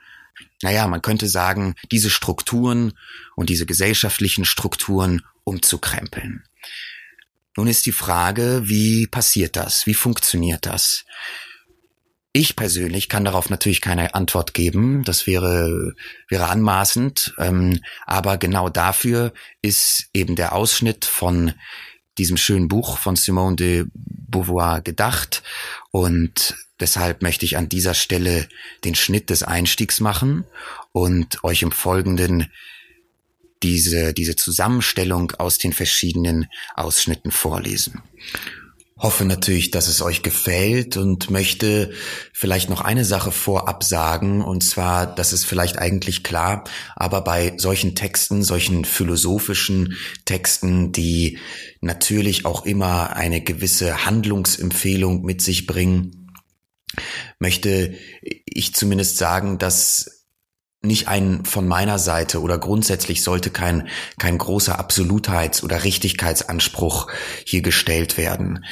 naja, 0.62 0.86
man 0.88 1.02
könnte 1.02 1.28
sagen, 1.28 1.74
diese 1.90 2.10
Strukturen 2.10 2.92
und 3.34 3.48
diese 3.48 3.64
gesellschaftlichen 3.64 4.44
Strukturen 4.44 5.22
umzukrempeln. 5.44 6.44
Nun 7.56 7.66
ist 7.66 7.86
die 7.86 7.92
Frage, 7.92 8.62
wie 8.64 9.06
passiert 9.06 9.56
das? 9.56 9.86
Wie 9.86 9.94
funktioniert 9.94 10.66
das? 10.66 11.04
Ich 12.32 12.54
persönlich 12.54 13.08
kann 13.08 13.24
darauf 13.24 13.50
natürlich 13.50 13.80
keine 13.80 14.14
Antwort 14.14 14.54
geben. 14.54 15.02
Das 15.02 15.26
wäre, 15.26 15.94
wäre 16.28 16.48
anmaßend. 16.48 17.34
Ähm, 17.38 17.80
aber 18.06 18.38
genau 18.38 18.68
dafür 18.68 19.32
ist 19.62 20.08
eben 20.14 20.36
der 20.36 20.52
Ausschnitt 20.54 21.04
von 21.04 21.54
diesem 22.18 22.36
schönen 22.36 22.68
Buch 22.68 22.98
von 22.98 23.16
Simone 23.16 23.56
de 23.56 23.86
Beauvoir 23.94 24.80
gedacht. 24.80 25.42
Und 25.90 26.54
deshalb 26.78 27.20
möchte 27.22 27.44
ich 27.44 27.56
an 27.56 27.68
dieser 27.68 27.94
Stelle 27.94 28.48
den 28.84 28.94
Schnitt 28.94 29.28
des 29.30 29.42
Einstiegs 29.42 29.98
machen 29.98 30.44
und 30.92 31.42
euch 31.42 31.62
im 31.62 31.72
Folgenden 31.72 32.52
diese, 33.62 34.14
diese 34.14 34.36
Zusammenstellung 34.36 35.32
aus 35.32 35.58
den 35.58 35.72
verschiedenen 35.72 36.46
Ausschnitten 36.74 37.30
vorlesen. 37.30 38.02
Hoffe 39.00 39.24
natürlich, 39.24 39.70
dass 39.70 39.88
es 39.88 40.02
euch 40.02 40.22
gefällt 40.22 40.98
und 40.98 41.30
möchte 41.30 41.90
vielleicht 42.34 42.68
noch 42.68 42.82
eine 42.82 43.06
Sache 43.06 43.32
vorab 43.32 43.82
sagen, 43.82 44.42
und 44.44 44.62
zwar, 44.62 45.06
das 45.06 45.32
ist 45.32 45.46
vielleicht 45.46 45.78
eigentlich 45.78 46.22
klar, 46.22 46.64
aber 46.96 47.22
bei 47.22 47.54
solchen 47.56 47.94
Texten, 47.94 48.42
solchen 48.42 48.84
philosophischen 48.84 49.96
Texten, 50.26 50.92
die 50.92 51.38
natürlich 51.80 52.44
auch 52.44 52.66
immer 52.66 53.16
eine 53.16 53.40
gewisse 53.40 54.04
Handlungsempfehlung 54.04 55.22
mit 55.22 55.40
sich 55.40 55.66
bringen, 55.66 56.30
möchte 57.38 57.94
ich 58.20 58.74
zumindest 58.74 59.16
sagen, 59.16 59.56
dass 59.56 60.19
nicht 60.82 61.08
ein 61.08 61.44
von 61.44 61.68
meiner 61.68 61.98
Seite 61.98 62.40
oder 62.40 62.58
grundsätzlich 62.58 63.22
sollte 63.22 63.50
kein, 63.50 63.88
kein 64.18 64.38
großer 64.38 64.78
Absolutheits- 64.78 65.62
oder 65.62 65.84
Richtigkeitsanspruch 65.84 67.08
hier 67.44 67.62
gestellt 67.62 68.16
werden. 68.16 68.64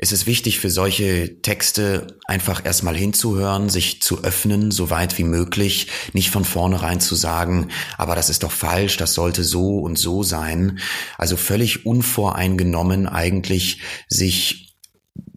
Es 0.00 0.12
ist 0.12 0.26
wichtig 0.26 0.60
für 0.60 0.70
solche 0.70 1.42
Texte 1.42 2.18
einfach 2.26 2.64
erstmal 2.64 2.96
hinzuhören, 2.96 3.68
sich 3.68 4.00
zu 4.00 4.22
öffnen, 4.22 4.70
so 4.70 4.90
weit 4.90 5.18
wie 5.18 5.24
möglich, 5.24 5.88
nicht 6.12 6.30
von 6.30 6.44
vornherein 6.44 7.00
zu 7.00 7.16
sagen, 7.16 7.66
aber 7.96 8.14
das 8.14 8.30
ist 8.30 8.44
doch 8.44 8.52
falsch, 8.52 8.96
das 8.96 9.14
sollte 9.14 9.42
so 9.42 9.78
und 9.78 9.98
so 9.98 10.22
sein. 10.22 10.78
Also 11.16 11.36
völlig 11.36 11.84
unvoreingenommen 11.84 13.08
eigentlich 13.08 13.80
sich 14.06 14.67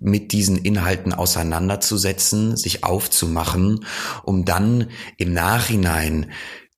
mit 0.02 0.32
diesen 0.34 0.58
Inhalten 0.58 1.14
auseinanderzusetzen, 1.14 2.58
sich 2.58 2.84
aufzumachen, 2.84 3.86
um 4.24 4.44
dann 4.46 4.88
im 5.18 5.34
Nachhinein 5.34 6.32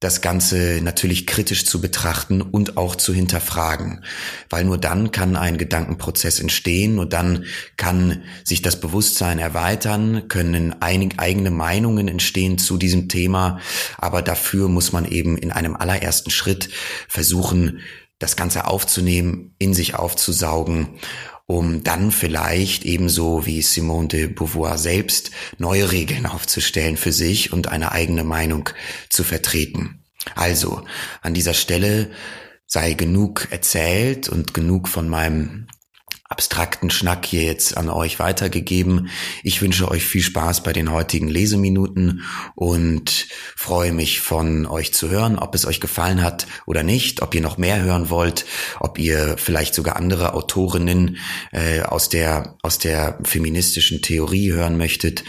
das 0.03 0.19
Ganze 0.19 0.81
natürlich 0.83 1.25
kritisch 1.25 1.65
zu 1.65 1.79
betrachten 1.79 2.41
und 2.41 2.75
auch 2.75 2.97
zu 2.97 3.13
hinterfragen. 3.13 4.03
Weil 4.49 4.65
nur 4.65 4.77
dann 4.77 5.11
kann 5.11 5.37
ein 5.37 5.57
Gedankenprozess 5.57 6.41
entstehen 6.41 6.99
und 6.99 7.13
dann 7.13 7.45
kann 7.77 8.23
sich 8.43 8.61
das 8.61 8.81
Bewusstsein 8.81 9.39
erweitern, 9.39 10.27
können 10.27 10.81
eigene 10.81 11.51
Meinungen 11.51 12.09
entstehen 12.09 12.57
zu 12.57 12.77
diesem 12.77 13.07
Thema. 13.07 13.61
Aber 13.97 14.21
dafür 14.21 14.67
muss 14.67 14.91
man 14.91 15.05
eben 15.05 15.37
in 15.37 15.53
einem 15.53 15.75
allerersten 15.77 16.31
Schritt 16.31 16.69
versuchen, 17.07 17.79
das 18.19 18.35
Ganze 18.35 18.67
aufzunehmen, 18.67 19.55
in 19.57 19.73
sich 19.73 19.95
aufzusaugen 19.95 20.99
um 21.45 21.83
dann 21.83 22.11
vielleicht 22.11 22.85
ebenso 22.85 23.45
wie 23.45 23.61
Simone 23.61 24.07
de 24.07 24.27
Beauvoir 24.27 24.77
selbst 24.77 25.31
neue 25.57 25.91
Regeln 25.91 26.25
aufzustellen 26.25 26.97
für 26.97 27.11
sich 27.11 27.51
und 27.51 27.67
eine 27.67 27.91
eigene 27.91 28.23
Meinung 28.23 28.69
zu 29.09 29.23
vertreten. 29.23 30.03
Also, 30.35 30.85
an 31.21 31.33
dieser 31.33 31.53
Stelle 31.53 32.11
sei 32.65 32.93
genug 32.93 33.49
erzählt 33.51 34.29
und 34.29 34.53
genug 34.53 34.87
von 34.87 35.09
meinem 35.09 35.67
abstrakten 36.33 36.89
Schnack 36.89 37.27
hier 37.27 37.43
jetzt 37.43 37.77
an 37.77 37.89
euch 37.89 38.17
weitergegeben. 38.17 39.09
Ich 39.43 39.61
wünsche 39.61 39.87
euch 39.87 40.03
viel 40.03 40.23
Spaß 40.23 40.63
bei 40.63 40.73
den 40.73 40.91
heutigen 40.91 41.27
Leseminuten 41.27 42.23
und 42.55 43.27
freue 43.55 43.93
mich 43.93 44.19
von 44.19 44.65
euch 44.65 44.95
zu 44.95 45.11
hören, 45.11 45.37
ob 45.37 45.53
es 45.53 45.67
euch 45.67 45.79
gefallen 45.79 46.23
hat 46.23 46.47
oder 46.65 46.81
nicht, 46.81 47.21
ob 47.21 47.35
ihr 47.35 47.41
noch 47.41 47.59
mehr 47.59 47.83
hören 47.83 48.09
wollt, 48.09 48.47
ob 48.79 48.97
ihr 48.97 49.35
vielleicht 49.37 49.75
sogar 49.75 49.95
andere 49.95 50.33
Autorinnen 50.33 51.17
äh, 51.51 51.81
aus 51.81 52.09
der 52.09 52.55
aus 52.63 52.79
der 52.79 53.19
feministischen 53.23 54.01
Theorie 54.01 54.51
hören 54.53 54.75
möchtet. 54.75 55.23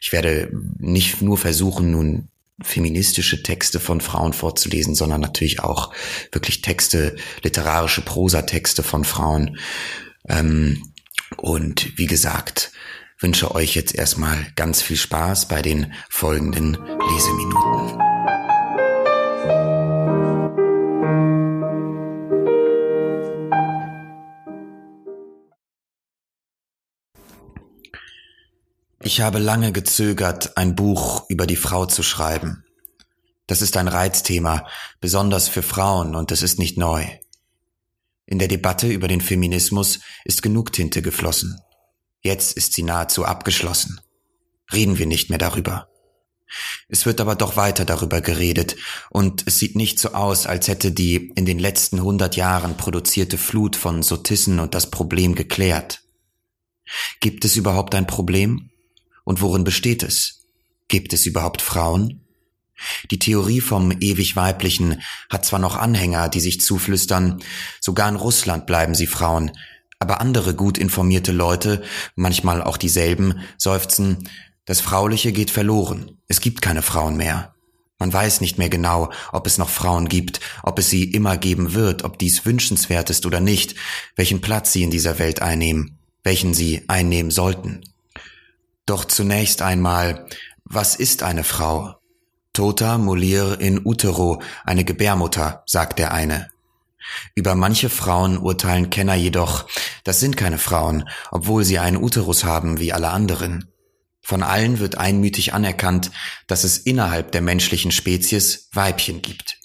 Ich 0.00 0.10
werde 0.10 0.50
nicht 0.78 1.20
nur 1.20 1.36
versuchen, 1.36 1.90
nun 1.90 2.28
feministische 2.62 3.42
Texte 3.42 3.78
von 3.78 4.00
Frauen 4.00 4.32
vorzulesen, 4.32 4.94
sondern 4.94 5.20
natürlich 5.20 5.60
auch 5.60 5.92
wirklich 6.32 6.62
Texte, 6.62 7.16
literarische 7.42 8.00
Prosatexte 8.00 8.82
von 8.82 9.04
Frauen 9.04 9.58
ähm, 10.28 10.92
und 11.36 11.96
wie 11.98 12.06
gesagt, 12.06 12.72
wünsche 13.18 13.54
euch 13.54 13.74
jetzt 13.74 13.94
erstmal 13.94 14.46
ganz 14.56 14.82
viel 14.82 14.96
Spaß 14.96 15.48
bei 15.48 15.62
den 15.62 15.92
folgenden 16.08 16.72
Leseminuten. 16.74 18.00
Ich 29.06 29.20
habe 29.20 29.38
lange 29.38 29.70
gezögert, 29.70 30.56
ein 30.56 30.74
Buch 30.74 31.26
über 31.28 31.46
die 31.46 31.56
Frau 31.56 31.86
zu 31.86 32.02
schreiben. 32.02 32.64
Das 33.46 33.62
ist 33.62 33.76
ein 33.76 33.86
Reizthema, 33.86 34.66
besonders 35.00 35.48
für 35.48 35.62
Frauen, 35.62 36.16
und 36.16 36.32
es 36.32 36.42
ist 36.42 36.58
nicht 36.58 36.76
neu. 36.76 37.06
In 38.26 38.38
der 38.38 38.48
Debatte 38.48 38.88
über 38.88 39.08
den 39.08 39.20
Feminismus 39.20 40.00
ist 40.24 40.42
genug 40.42 40.72
Tinte 40.72 41.00
geflossen. 41.00 41.58
Jetzt 42.20 42.56
ist 42.56 42.72
sie 42.72 42.82
nahezu 42.82 43.24
abgeschlossen. 43.24 44.00
Reden 44.72 44.98
wir 44.98 45.06
nicht 45.06 45.30
mehr 45.30 45.38
darüber. 45.38 45.88
Es 46.88 47.06
wird 47.06 47.20
aber 47.20 47.34
doch 47.34 47.56
weiter 47.56 47.84
darüber 47.84 48.20
geredet, 48.20 48.76
und 49.10 49.44
es 49.46 49.58
sieht 49.58 49.76
nicht 49.76 49.98
so 49.98 50.12
aus, 50.12 50.46
als 50.46 50.68
hätte 50.68 50.92
die 50.92 51.32
in 51.34 51.44
den 51.44 51.58
letzten 51.58 52.02
hundert 52.02 52.36
Jahren 52.36 52.76
produzierte 52.76 53.38
Flut 53.38 53.74
von 53.76 54.02
Sotissen 54.02 54.60
und 54.60 54.74
das 54.74 54.90
Problem 54.90 55.34
geklärt. 55.34 56.02
Gibt 57.20 57.44
es 57.44 57.56
überhaupt 57.56 57.94
ein 57.94 58.06
Problem? 58.06 58.70
Und 59.24 59.40
worin 59.40 59.64
besteht 59.64 60.04
es? 60.04 60.46
Gibt 60.88 61.12
es 61.12 61.26
überhaupt 61.26 61.62
Frauen? 61.62 62.25
Die 63.10 63.18
Theorie 63.18 63.60
vom 63.60 63.92
ewig 64.00 64.36
Weiblichen 64.36 65.02
hat 65.30 65.44
zwar 65.44 65.58
noch 65.58 65.76
Anhänger, 65.76 66.28
die 66.28 66.40
sich 66.40 66.60
zuflüstern, 66.60 67.42
sogar 67.80 68.08
in 68.08 68.16
Russland 68.16 68.66
bleiben 68.66 68.94
sie 68.94 69.06
Frauen, 69.06 69.52
aber 69.98 70.20
andere 70.20 70.54
gut 70.54 70.78
informierte 70.78 71.32
Leute, 71.32 71.82
manchmal 72.14 72.62
auch 72.62 72.76
dieselben, 72.76 73.40
seufzen, 73.56 74.28
das 74.64 74.80
Frauliche 74.80 75.32
geht 75.32 75.50
verloren, 75.50 76.18
es 76.28 76.40
gibt 76.40 76.60
keine 76.60 76.82
Frauen 76.82 77.16
mehr. 77.16 77.54
Man 77.98 78.12
weiß 78.12 78.42
nicht 78.42 78.58
mehr 78.58 78.68
genau, 78.68 79.10
ob 79.32 79.46
es 79.46 79.56
noch 79.56 79.70
Frauen 79.70 80.08
gibt, 80.08 80.40
ob 80.62 80.78
es 80.78 80.90
sie 80.90 81.04
immer 81.04 81.38
geben 81.38 81.72
wird, 81.72 82.04
ob 82.04 82.18
dies 82.18 82.44
wünschenswert 82.44 83.08
ist 83.08 83.24
oder 83.24 83.40
nicht, 83.40 83.74
welchen 84.16 84.42
Platz 84.42 84.72
sie 84.72 84.82
in 84.82 84.90
dieser 84.90 85.18
Welt 85.18 85.40
einnehmen, 85.40 85.98
welchen 86.22 86.52
sie 86.52 86.84
einnehmen 86.88 87.30
sollten. 87.30 87.80
Doch 88.84 89.06
zunächst 89.06 89.62
einmal, 89.62 90.26
was 90.64 90.94
ist 90.94 91.22
eine 91.22 91.42
Frau? 91.42 91.96
Tota 92.56 92.96
molir 92.96 93.60
in 93.60 93.84
utero, 93.84 94.40
eine 94.64 94.82
Gebärmutter, 94.82 95.62
sagt 95.66 95.98
der 95.98 96.14
eine. 96.14 96.48
Über 97.34 97.54
manche 97.54 97.90
Frauen 97.90 98.38
urteilen 98.38 98.88
Kenner 98.88 99.14
jedoch, 99.14 99.66
das 100.04 100.20
sind 100.20 100.38
keine 100.38 100.56
Frauen, 100.56 101.06
obwohl 101.30 101.64
sie 101.64 101.78
einen 101.78 102.02
Uterus 102.02 102.44
haben 102.44 102.80
wie 102.80 102.94
alle 102.94 103.10
anderen. 103.10 103.70
Von 104.22 104.42
allen 104.42 104.78
wird 104.78 104.96
einmütig 104.96 105.52
anerkannt, 105.52 106.10
dass 106.46 106.64
es 106.64 106.78
innerhalb 106.78 107.30
der 107.30 107.42
menschlichen 107.42 107.92
Spezies 107.92 108.70
Weibchen 108.72 109.20
gibt. 109.20 109.58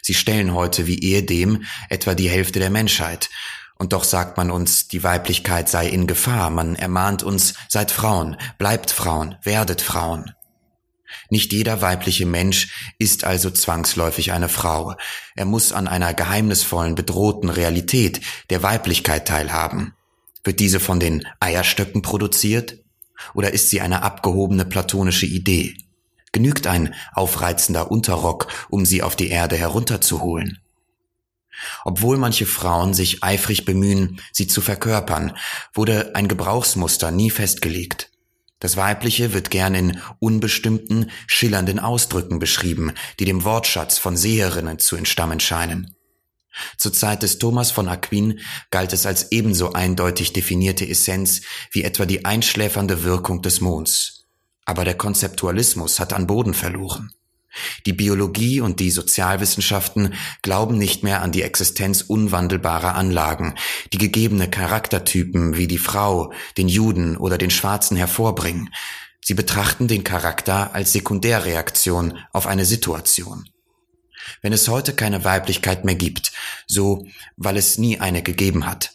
Sie 0.00 0.14
stellen 0.14 0.52
heute 0.52 0.88
wie 0.88 0.98
ehedem 0.98 1.62
etwa 1.90 2.16
die 2.16 2.28
Hälfte 2.28 2.58
der 2.58 2.70
Menschheit. 2.70 3.30
Und 3.78 3.92
doch 3.92 4.02
sagt 4.02 4.36
man 4.36 4.50
uns, 4.50 4.88
die 4.88 5.04
Weiblichkeit 5.04 5.68
sei 5.68 5.86
in 5.86 6.08
Gefahr. 6.08 6.50
Man 6.50 6.74
ermahnt 6.74 7.22
uns, 7.22 7.54
seid 7.68 7.92
Frauen, 7.92 8.36
bleibt 8.58 8.90
Frauen, 8.90 9.36
werdet 9.44 9.80
Frauen. 9.80 10.32
Nicht 11.30 11.52
jeder 11.52 11.80
weibliche 11.82 12.26
Mensch 12.26 12.92
ist 12.98 13.24
also 13.24 13.50
zwangsläufig 13.50 14.32
eine 14.32 14.48
Frau. 14.48 14.94
Er 15.34 15.44
muss 15.44 15.72
an 15.72 15.88
einer 15.88 16.14
geheimnisvollen, 16.14 16.94
bedrohten 16.94 17.48
Realität 17.48 18.20
der 18.50 18.62
Weiblichkeit 18.62 19.26
teilhaben. 19.28 19.94
Wird 20.44 20.60
diese 20.60 20.80
von 20.80 21.00
den 21.00 21.26
Eierstöcken 21.40 22.02
produziert? 22.02 22.78
Oder 23.34 23.52
ist 23.52 23.70
sie 23.70 23.80
eine 23.80 24.02
abgehobene 24.02 24.64
platonische 24.64 25.26
Idee? 25.26 25.76
Genügt 26.32 26.66
ein 26.66 26.94
aufreizender 27.12 27.90
Unterrock, 27.90 28.48
um 28.70 28.84
sie 28.84 29.02
auf 29.02 29.16
die 29.16 29.28
Erde 29.28 29.56
herunterzuholen? 29.56 30.58
Obwohl 31.84 32.16
manche 32.16 32.46
Frauen 32.46 32.94
sich 32.94 33.22
eifrig 33.22 33.64
bemühen, 33.64 34.20
sie 34.32 34.46
zu 34.46 34.60
verkörpern, 34.60 35.36
wurde 35.74 36.14
ein 36.14 36.28
Gebrauchsmuster 36.28 37.10
nie 37.10 37.30
festgelegt. 37.30 38.11
Das 38.62 38.76
Weibliche 38.76 39.32
wird 39.32 39.50
gern 39.50 39.74
in 39.74 40.00
unbestimmten, 40.20 41.10
schillernden 41.26 41.80
Ausdrücken 41.80 42.38
beschrieben, 42.38 42.92
die 43.18 43.24
dem 43.24 43.42
Wortschatz 43.42 43.98
von 43.98 44.16
Seherinnen 44.16 44.78
zu 44.78 44.94
entstammen 44.94 45.40
scheinen. 45.40 45.96
Zur 46.78 46.92
Zeit 46.92 47.24
des 47.24 47.40
Thomas 47.40 47.72
von 47.72 47.88
Aquin 47.88 48.38
galt 48.70 48.92
es 48.92 49.04
als 49.04 49.32
ebenso 49.32 49.72
eindeutig 49.72 50.32
definierte 50.32 50.88
Essenz 50.88 51.40
wie 51.72 51.82
etwa 51.82 52.06
die 52.06 52.24
einschläfernde 52.24 53.02
Wirkung 53.02 53.42
des 53.42 53.60
Monds. 53.60 54.26
Aber 54.64 54.84
der 54.84 54.94
Konzeptualismus 54.94 55.98
hat 55.98 56.12
an 56.12 56.28
Boden 56.28 56.54
verloren. 56.54 57.10
Die 57.86 57.92
Biologie 57.92 58.60
und 58.60 58.80
die 58.80 58.90
Sozialwissenschaften 58.90 60.14
glauben 60.42 60.78
nicht 60.78 61.02
mehr 61.02 61.22
an 61.22 61.32
die 61.32 61.42
Existenz 61.42 62.02
unwandelbarer 62.02 62.94
Anlagen, 62.94 63.54
die 63.92 63.98
gegebene 63.98 64.48
Charaktertypen 64.48 65.56
wie 65.56 65.66
die 65.66 65.78
Frau, 65.78 66.32
den 66.56 66.68
Juden 66.68 67.16
oder 67.16 67.38
den 67.38 67.50
Schwarzen 67.50 67.96
hervorbringen. 67.96 68.70
Sie 69.24 69.34
betrachten 69.34 69.86
den 69.86 70.02
Charakter 70.02 70.74
als 70.74 70.92
Sekundärreaktion 70.92 72.18
auf 72.32 72.46
eine 72.46 72.64
Situation. 72.64 73.48
Wenn 74.40 74.52
es 74.52 74.68
heute 74.68 74.94
keine 74.94 75.24
Weiblichkeit 75.24 75.84
mehr 75.84 75.94
gibt, 75.94 76.32
so 76.66 77.06
weil 77.36 77.56
es 77.56 77.78
nie 77.78 78.00
eine 78.00 78.22
gegeben 78.22 78.66
hat, 78.66 78.92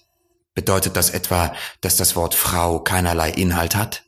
bedeutet 0.53 0.95
das 0.95 1.11
etwa, 1.11 1.53
dass 1.81 1.97
das 1.97 2.15
Wort 2.15 2.33
Frau 2.33 2.79
keinerlei 2.79 3.29
Inhalt 3.31 3.75
hat? 3.75 4.06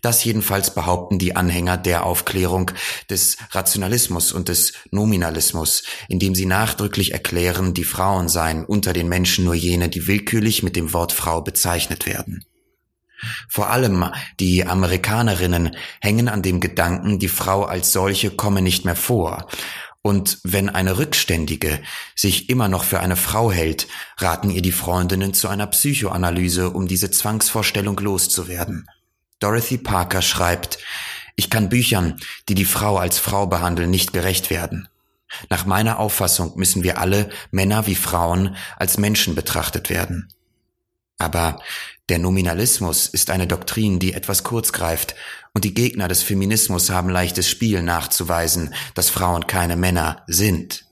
Das 0.00 0.24
jedenfalls 0.24 0.74
behaupten 0.74 1.18
die 1.18 1.36
Anhänger 1.36 1.76
der 1.76 2.04
Aufklärung 2.04 2.70
des 3.10 3.36
Rationalismus 3.50 4.32
und 4.32 4.48
des 4.48 4.72
Nominalismus, 4.90 5.82
indem 6.08 6.34
sie 6.34 6.46
nachdrücklich 6.46 7.12
erklären, 7.12 7.74
die 7.74 7.84
Frauen 7.84 8.28
seien 8.28 8.64
unter 8.64 8.92
den 8.92 9.08
Menschen 9.08 9.44
nur 9.44 9.54
jene, 9.54 9.88
die 9.88 10.06
willkürlich 10.06 10.62
mit 10.62 10.76
dem 10.76 10.92
Wort 10.92 11.12
Frau 11.12 11.42
bezeichnet 11.42 12.06
werden. 12.06 12.44
Vor 13.48 13.70
allem 13.70 14.04
die 14.40 14.66
Amerikanerinnen 14.66 15.76
hängen 16.00 16.28
an 16.28 16.42
dem 16.42 16.60
Gedanken, 16.60 17.18
die 17.18 17.28
Frau 17.28 17.64
als 17.64 17.92
solche 17.92 18.30
komme 18.30 18.62
nicht 18.62 18.84
mehr 18.84 18.96
vor. 18.96 19.48
Und 20.02 20.38
wenn 20.44 20.68
eine 20.68 20.98
Rückständige 20.98 21.80
sich 22.14 22.48
immer 22.48 22.68
noch 22.68 22.84
für 22.84 23.00
eine 23.00 23.16
Frau 23.16 23.50
hält, 23.50 23.88
raten 24.18 24.50
ihr 24.50 24.62
die 24.62 24.70
Freundinnen 24.70 25.34
zu 25.34 25.48
einer 25.48 25.66
Psychoanalyse, 25.66 26.70
um 26.70 26.86
diese 26.86 27.10
Zwangsvorstellung 27.10 27.98
loszuwerden. 27.98 28.86
Dorothy 29.38 29.78
Parker 29.78 30.22
schreibt, 30.22 30.78
ich 31.36 31.50
kann 31.50 31.68
Büchern, 31.68 32.18
die 32.48 32.54
die 32.54 32.64
Frau 32.64 32.96
als 32.96 33.18
Frau 33.18 33.46
behandeln, 33.46 33.90
nicht 33.90 34.12
gerecht 34.12 34.48
werden. 34.48 34.88
Nach 35.50 35.66
meiner 35.66 35.98
Auffassung 35.98 36.56
müssen 36.56 36.82
wir 36.82 36.98
alle, 36.98 37.28
Männer 37.50 37.86
wie 37.86 37.94
Frauen, 37.94 38.56
als 38.76 38.96
Menschen 38.96 39.34
betrachtet 39.34 39.90
werden. 39.90 40.32
Aber 41.18 41.60
der 42.08 42.18
Nominalismus 42.18 43.06
ist 43.08 43.30
eine 43.30 43.46
Doktrin, 43.46 43.98
die 43.98 44.14
etwas 44.14 44.44
kurz 44.44 44.72
greift, 44.72 45.14
und 45.52 45.64
die 45.64 45.74
Gegner 45.74 46.08
des 46.08 46.22
Feminismus 46.22 46.90
haben 46.90 47.08
leichtes 47.08 47.48
Spiel 47.48 47.82
nachzuweisen, 47.82 48.74
dass 48.94 49.08
Frauen 49.10 49.46
keine 49.46 49.76
Männer 49.76 50.22
sind. 50.26 50.84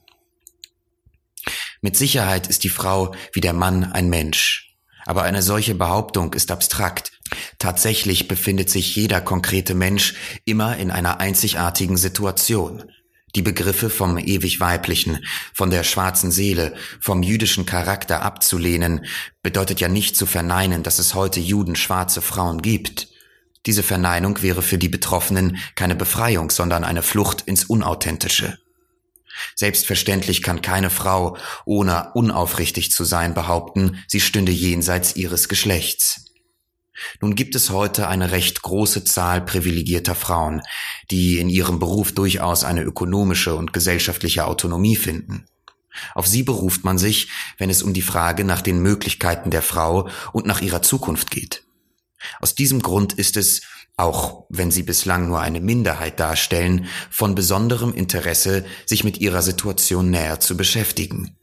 Mit 1.81 1.95
Sicherheit 1.95 2.47
ist 2.47 2.63
die 2.63 2.69
Frau 2.69 3.13
wie 3.33 3.41
der 3.41 3.53
Mann 3.53 3.91
ein 3.91 4.09
Mensch. 4.09 4.75
Aber 5.05 5.21
eine 5.21 5.43
solche 5.43 5.75
Behauptung 5.75 6.33
ist 6.33 6.49
abstrakt, 6.49 7.11
Tatsächlich 7.59 8.27
befindet 8.27 8.69
sich 8.69 8.95
jeder 8.95 9.21
konkrete 9.21 9.73
Mensch 9.73 10.13
immer 10.45 10.77
in 10.77 10.91
einer 10.91 11.19
einzigartigen 11.19 11.97
Situation. 11.97 12.83
Die 13.35 13.41
Begriffe 13.41 13.89
vom 13.89 14.17
ewig 14.17 14.61
Weiblichen, 14.61 15.25
von 15.53 15.69
der 15.69 15.83
schwarzen 15.83 16.31
Seele, 16.31 16.73
vom 17.01 17.21
jüdischen 17.21 17.65
Charakter 17.65 18.21
abzulehnen, 18.21 19.05
bedeutet 19.43 19.81
ja 19.81 19.89
nicht 19.89 20.15
zu 20.15 20.25
verneinen, 20.25 20.83
dass 20.83 20.99
es 20.99 21.15
heute 21.15 21.41
Juden 21.41 21.75
schwarze 21.75 22.21
Frauen 22.21 22.61
gibt. 22.61 23.09
Diese 23.65 23.83
Verneinung 23.83 24.41
wäre 24.41 24.61
für 24.61 24.77
die 24.77 24.87
Betroffenen 24.87 25.57
keine 25.75 25.95
Befreiung, 25.95 26.49
sondern 26.49 26.85
eine 26.85 27.01
Flucht 27.01 27.41
ins 27.41 27.65
Unauthentische. 27.65 28.57
Selbstverständlich 29.55 30.41
kann 30.41 30.61
keine 30.61 30.89
Frau, 30.89 31.35
ohne 31.65 32.11
unaufrichtig 32.13 32.91
zu 32.91 33.03
sein, 33.03 33.33
behaupten, 33.33 34.01
sie 34.07 34.21
stünde 34.21 34.53
jenseits 34.53 35.17
ihres 35.17 35.49
Geschlechts. 35.49 36.24
Nun 37.21 37.35
gibt 37.35 37.55
es 37.55 37.69
heute 37.69 38.07
eine 38.07 38.31
recht 38.31 38.61
große 38.61 39.03
Zahl 39.03 39.41
privilegierter 39.41 40.15
Frauen, 40.15 40.61
die 41.11 41.39
in 41.39 41.49
ihrem 41.49 41.79
Beruf 41.79 42.13
durchaus 42.13 42.63
eine 42.63 42.83
ökonomische 42.83 43.55
und 43.55 43.73
gesellschaftliche 43.73 44.45
Autonomie 44.45 44.95
finden. 44.95 45.45
Auf 46.13 46.27
sie 46.27 46.43
beruft 46.43 46.83
man 46.83 46.97
sich, 46.97 47.29
wenn 47.57 47.69
es 47.69 47.83
um 47.83 47.93
die 47.93 48.01
Frage 48.01 48.43
nach 48.43 48.61
den 48.61 48.81
Möglichkeiten 48.81 49.49
der 49.49 49.61
Frau 49.61 50.09
und 50.33 50.45
nach 50.45 50.61
ihrer 50.61 50.81
Zukunft 50.81 51.31
geht. 51.31 51.63
Aus 52.39 52.55
diesem 52.55 52.81
Grund 52.81 53.13
ist 53.13 53.37
es, 53.37 53.61
auch 53.97 54.45
wenn 54.49 54.71
sie 54.71 54.83
bislang 54.83 55.27
nur 55.27 55.39
eine 55.39 55.61
Minderheit 55.61 56.19
darstellen, 56.19 56.87
von 57.09 57.35
besonderem 57.35 57.93
Interesse, 57.93 58.65
sich 58.85 59.03
mit 59.03 59.19
ihrer 59.19 59.41
Situation 59.41 60.09
näher 60.09 60.39
zu 60.39 60.57
beschäftigen. 60.57 61.37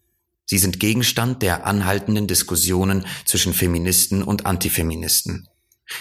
Sie 0.52 0.58
sind 0.58 0.80
Gegenstand 0.80 1.40
der 1.40 1.64
anhaltenden 1.64 2.26
Diskussionen 2.26 3.06
zwischen 3.24 3.54
Feministen 3.54 4.22
und 4.22 4.44
Antifeministen. 4.44 5.48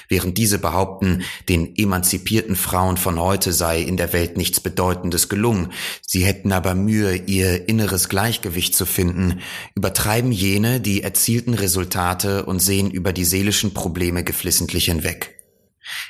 Während 0.09 0.37
diese 0.37 0.59
behaupten, 0.59 1.23
den 1.47 1.73
emanzipierten 1.77 2.57
Frauen 2.57 2.97
von 2.97 3.17
heute 3.17 3.53
sei 3.53 3.79
in 3.79 3.95
der 3.95 4.11
Welt 4.11 4.35
nichts 4.35 4.59
Bedeutendes 4.59 5.29
gelungen, 5.29 5.71
sie 6.05 6.25
hätten 6.25 6.51
aber 6.51 6.75
Mühe, 6.75 7.15
ihr 7.15 7.69
inneres 7.69 8.09
Gleichgewicht 8.09 8.75
zu 8.75 8.85
finden, 8.85 9.39
übertreiben 9.73 10.33
jene 10.33 10.81
die 10.81 11.01
erzielten 11.01 11.53
Resultate 11.53 12.43
und 12.43 12.59
sehen 12.59 12.91
über 12.91 13.13
die 13.13 13.23
seelischen 13.23 13.73
Probleme 13.73 14.25
geflissentlich 14.25 14.83
hinweg. 14.83 15.40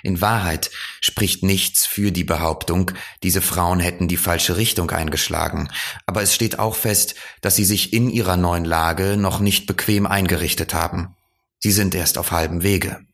In 0.04 0.22
Wahrheit 0.22 0.72
spricht 1.00 1.44
nichts 1.44 1.86
für 1.86 2.12
die 2.12 2.24
Behauptung, 2.24 2.92
diese 3.24 3.42
Frauen 3.42 3.80
hätten 3.80 4.08
die 4.08 4.18
falsche 4.18 4.58
Richtung 4.58 4.92
eingeschlagen, 4.92 5.70
aber 6.06 6.22
es 6.22 6.36
steht 6.36 6.60
auch 6.60 6.76
fest, 6.76 7.16
dass 7.42 7.56
sie 7.56 7.66
sich 7.66 7.94
in 7.94 8.10
ihrer 8.10 8.38
neuen 8.38 8.66
Lage 8.66 9.18
noch 9.18 9.40
nicht 9.40 9.68
bequem 9.68 10.06
eingerichtet 10.06 10.74
haben. 10.74 11.16
Sie 11.60 11.72
sind 11.72 11.96
erst 11.96 12.18
auf 12.18 12.32
halbem 12.32 12.64
Wege. 12.64 13.06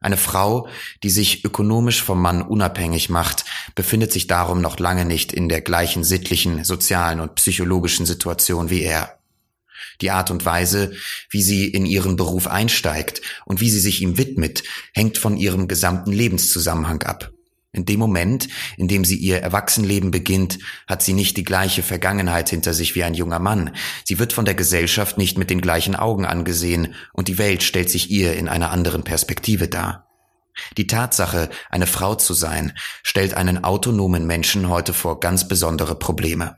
Eine 0.00 0.18
Frau, 0.18 0.68
die 1.02 1.10
sich 1.10 1.44
ökonomisch 1.44 2.02
vom 2.02 2.20
Mann 2.20 2.42
unabhängig 2.42 3.08
macht, 3.08 3.44
befindet 3.74 4.12
sich 4.12 4.26
darum 4.26 4.60
noch 4.60 4.78
lange 4.78 5.04
nicht 5.04 5.32
in 5.32 5.48
der 5.48 5.62
gleichen 5.62 6.04
sittlichen, 6.04 6.64
sozialen 6.64 7.20
und 7.20 7.34
psychologischen 7.34 8.04
Situation 8.04 8.68
wie 8.68 8.82
er. 8.82 9.15
Die 10.00 10.10
Art 10.10 10.30
und 10.30 10.44
Weise, 10.44 10.92
wie 11.30 11.42
sie 11.42 11.68
in 11.68 11.86
ihren 11.86 12.16
Beruf 12.16 12.46
einsteigt 12.46 13.22
und 13.44 13.60
wie 13.60 13.70
sie 13.70 13.80
sich 13.80 14.02
ihm 14.02 14.18
widmet, 14.18 14.62
hängt 14.92 15.18
von 15.18 15.36
ihrem 15.36 15.68
gesamten 15.68 16.12
Lebenszusammenhang 16.12 17.02
ab. 17.02 17.32
In 17.76 17.84
dem 17.84 18.00
Moment, 18.00 18.48
in 18.78 18.88
dem 18.88 19.04
sie 19.04 19.16
ihr 19.16 19.40
Erwachsenenleben 19.42 20.10
beginnt, 20.10 20.58
hat 20.86 21.02
sie 21.02 21.12
nicht 21.12 21.36
die 21.36 21.44
gleiche 21.44 21.82
Vergangenheit 21.82 22.48
hinter 22.48 22.72
sich 22.72 22.94
wie 22.94 23.04
ein 23.04 23.12
junger 23.12 23.38
Mann. 23.38 23.70
Sie 24.04 24.18
wird 24.18 24.32
von 24.32 24.46
der 24.46 24.54
Gesellschaft 24.54 25.18
nicht 25.18 25.36
mit 25.36 25.50
den 25.50 25.60
gleichen 25.60 25.94
Augen 25.94 26.24
angesehen 26.24 26.94
und 27.12 27.28
die 27.28 27.36
Welt 27.36 27.62
stellt 27.62 27.90
sich 27.90 28.10
ihr 28.10 28.34
in 28.34 28.48
einer 28.48 28.70
anderen 28.70 29.04
Perspektive 29.04 29.68
dar. 29.68 30.06
Die 30.78 30.86
Tatsache, 30.86 31.50
eine 31.68 31.86
Frau 31.86 32.14
zu 32.14 32.32
sein, 32.32 32.72
stellt 33.02 33.34
einen 33.34 33.62
autonomen 33.62 34.26
Menschen 34.26 34.70
heute 34.70 34.94
vor 34.94 35.20
ganz 35.20 35.46
besondere 35.46 35.98
Probleme. 35.98 36.56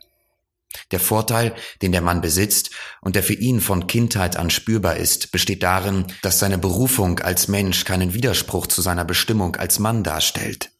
Der 0.91 0.99
Vorteil, 0.99 1.55
den 1.81 1.91
der 1.91 2.01
Mann 2.01 2.21
besitzt 2.21 2.71
und 3.01 3.15
der 3.15 3.23
für 3.23 3.33
ihn 3.33 3.59
von 3.59 3.87
Kindheit 3.87 4.37
an 4.37 4.49
spürbar 4.49 4.97
ist, 4.97 5.31
besteht 5.31 5.63
darin, 5.63 6.05
dass 6.21 6.39
seine 6.39 6.57
Berufung 6.57 7.19
als 7.19 7.47
Mensch 7.47 7.85
keinen 7.85 8.13
Widerspruch 8.13 8.67
zu 8.67 8.81
seiner 8.81 9.05
Bestimmung 9.05 9.55
als 9.55 9.79
Mann 9.79 10.03
darstellt. 10.03 10.71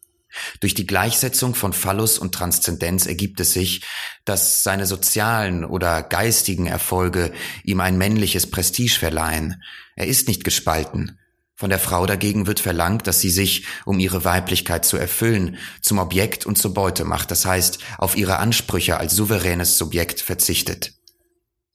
Durch 0.59 0.75
die 0.75 0.85
Gleichsetzung 0.85 1.55
von 1.55 1.73
Phallus 1.73 2.19
und 2.19 2.35
Transzendenz 2.35 3.07
ergibt 3.07 3.39
es 3.39 3.53
sich, 3.53 3.81
dass 4.25 4.63
seine 4.63 4.85
sozialen 4.85 5.65
oder 5.65 6.03
geistigen 6.03 6.67
Erfolge 6.67 7.33
ihm 7.63 7.79
ein 7.79 7.97
männliches 7.97 8.49
Prestige 8.49 8.99
verleihen. 8.99 9.61
Er 9.95 10.05
ist 10.05 10.27
nicht 10.27 10.43
gespalten, 10.43 11.17
von 11.59 11.69
der 11.69 11.79
Frau 11.79 12.05
dagegen 12.05 12.47
wird 12.47 12.61
verlangt, 12.61 13.05
dass 13.05 13.19
sie 13.19 13.29
sich, 13.29 13.65
um 13.83 13.99
ihre 13.99 14.23
Weiblichkeit 14.23 14.85
zu 14.85 14.95
erfüllen, 14.95 15.57
zum 15.81 15.97
Objekt 15.97 16.45
und 16.45 16.57
zur 16.57 16.73
Beute 16.73 17.03
macht, 17.03 17.31
das 17.31 17.45
heißt, 17.45 17.79
auf 17.97 18.15
ihre 18.15 18.37
Ansprüche 18.37 18.95
als 18.95 19.13
souveränes 19.13 19.77
Subjekt 19.77 20.21
verzichtet. 20.21 20.93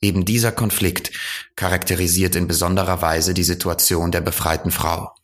Eben 0.01 0.25
dieser 0.25 0.53
Konflikt 0.53 1.11
charakterisiert 1.55 2.35
in 2.35 2.49
besonderer 2.49 3.03
Weise 3.03 3.35
die 3.35 3.45
Situation 3.45 4.11
der 4.11 4.23
befreiten 4.23 4.71
Frau. 4.71 5.15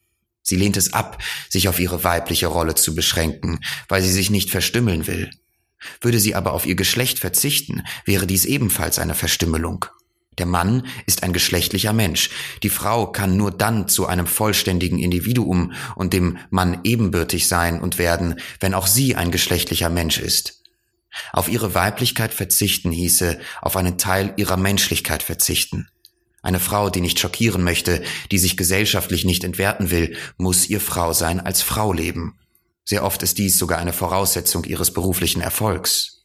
Sie 0.43 0.57
lehnt 0.57 0.77
es 0.77 0.93
ab, 0.93 1.23
sich 1.49 1.67
auf 1.71 1.81
ihre 1.81 2.05
weibliche 2.05 2.49
Rolle 2.49 2.75
zu 2.75 2.95
beschränken, 2.95 3.61
weil 3.89 4.03
sie 4.03 4.13
sich 4.13 4.29
nicht 4.29 4.51
verstümmeln 4.51 5.07
will. 5.07 5.31
Würde 6.03 6.21
sie 6.21 6.35
aber 6.35 6.53
auf 6.53 6.67
ihr 6.67 6.75
Geschlecht 6.75 7.19
verzichten, 7.19 7.83
wäre 8.05 8.27
dies 8.27 8.45
ebenfalls 8.45 8.99
eine 8.99 9.15
Verstümmelung. 9.15 9.87
Der 10.39 10.47
Mann 10.47 10.87
ist 11.07 11.23
ein 11.23 11.33
geschlechtlicher 11.33 11.93
Mensch. 11.93 12.31
Die 12.63 12.71
Frau 12.71 13.07
kann 13.07 13.37
nur 13.37 13.51
dann 13.51 13.89
zu 13.89 14.07
einem 14.07 14.27
vollständigen 14.27 14.99
Individuum 14.99 15.73
und 15.97 16.13
dem 16.13 16.39
Mann 16.51 16.81
ebenbürtig 16.85 17.49
sein 17.49 17.81
und 17.81 17.99
werden, 17.99 18.37
wenn 18.61 18.75
auch 18.75 18.87
sie 18.87 19.17
ein 19.17 19.31
geschlechtlicher 19.31 19.91
Mensch 19.91 20.19
ist. 20.19 20.63
Auf 21.33 21.49
ihre 21.49 21.75
Weiblichkeit 21.75 22.33
verzichten 22.33 22.93
hieße 22.93 23.39
auf 23.61 23.77
einen 23.77 23.99
Teil 23.99 24.33
ihrer 24.37 24.57
Menschlichkeit 24.57 25.23
verzichten. 25.23 25.89
Eine 26.43 26.61
Frau, 26.61 26.89
die 26.89 27.01
nicht 27.01 27.19
schockieren 27.19 27.63
möchte, 27.63 28.03
die 28.31 28.39
sich 28.39 28.57
gesellschaftlich 28.57 29.25
nicht 29.25 29.45
entwerten 29.45 29.91
will, 29.91 30.17
muss 30.39 30.69
ihr 30.69 30.81
Frau 30.81 31.13
sein 31.13 31.41
als 31.41 31.61
Frau 31.61 31.93
leben. 31.93 32.39
Sehr 32.85 33.05
oft 33.05 33.23
ist 33.23 33.39
dies 33.39 33.59
sogar 33.59 33.79
eine 33.79 33.93
Voraussetzung 33.93 34.65
ihres 34.65 34.93
beruflichen 34.93 35.43
Erfolgs. 35.43 36.20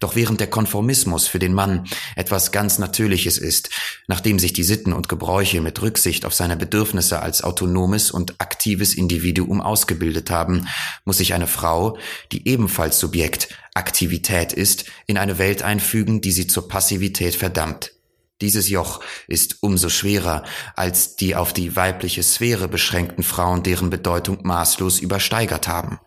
Doch 0.00 0.16
während 0.16 0.40
der 0.40 0.48
Konformismus 0.48 1.26
für 1.26 1.38
den 1.38 1.54
Mann 1.54 1.86
etwas 2.16 2.52
ganz 2.52 2.78
Natürliches 2.78 3.38
ist, 3.38 3.70
nachdem 4.08 4.38
sich 4.38 4.52
die 4.52 4.64
Sitten 4.64 4.92
und 4.92 5.08
Gebräuche 5.08 5.60
mit 5.60 5.80
Rücksicht 5.80 6.24
auf 6.24 6.34
seine 6.34 6.56
Bedürfnisse 6.56 7.20
als 7.20 7.42
autonomes 7.42 8.10
und 8.10 8.40
aktives 8.40 8.94
Individuum 8.94 9.60
ausgebildet 9.60 10.30
haben, 10.30 10.66
muss 11.04 11.18
sich 11.18 11.34
eine 11.34 11.46
Frau, 11.46 11.98
die 12.32 12.48
ebenfalls 12.48 12.98
Subjekt 12.98 13.48
Aktivität 13.74 14.52
ist, 14.52 14.86
in 15.06 15.16
eine 15.16 15.38
Welt 15.38 15.62
einfügen, 15.62 16.20
die 16.20 16.32
sie 16.32 16.46
zur 16.46 16.68
Passivität 16.68 17.34
verdammt. 17.34 17.92
Dieses 18.40 18.68
Joch 18.68 19.00
ist 19.28 19.62
umso 19.62 19.90
schwerer 19.90 20.44
als 20.74 21.16
die 21.16 21.36
auf 21.36 21.52
die 21.52 21.76
weibliche 21.76 22.22
Sphäre 22.22 22.68
beschränkten 22.68 23.22
Frauen, 23.22 23.62
deren 23.62 23.90
Bedeutung 23.90 24.38
maßlos 24.42 24.98
übersteigert 24.98 25.68
haben. 25.68 26.00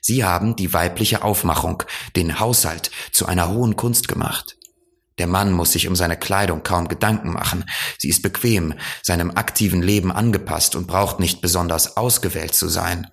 Sie 0.00 0.24
haben 0.24 0.56
die 0.56 0.72
weibliche 0.72 1.22
Aufmachung, 1.22 1.82
den 2.16 2.40
Haushalt 2.40 2.90
zu 3.12 3.26
einer 3.26 3.50
hohen 3.50 3.76
Kunst 3.76 4.08
gemacht. 4.08 4.56
Der 5.18 5.26
Mann 5.26 5.52
muss 5.52 5.72
sich 5.72 5.88
um 5.88 5.94
seine 5.94 6.16
Kleidung 6.16 6.62
kaum 6.62 6.88
Gedanken 6.88 7.32
machen. 7.32 7.64
Sie 7.98 8.08
ist 8.08 8.22
bequem, 8.22 8.74
seinem 9.02 9.30
aktiven 9.32 9.82
Leben 9.82 10.10
angepasst 10.10 10.74
und 10.74 10.86
braucht 10.86 11.20
nicht 11.20 11.40
besonders 11.40 11.96
ausgewählt 11.96 12.54
zu 12.54 12.68
sein. 12.68 13.08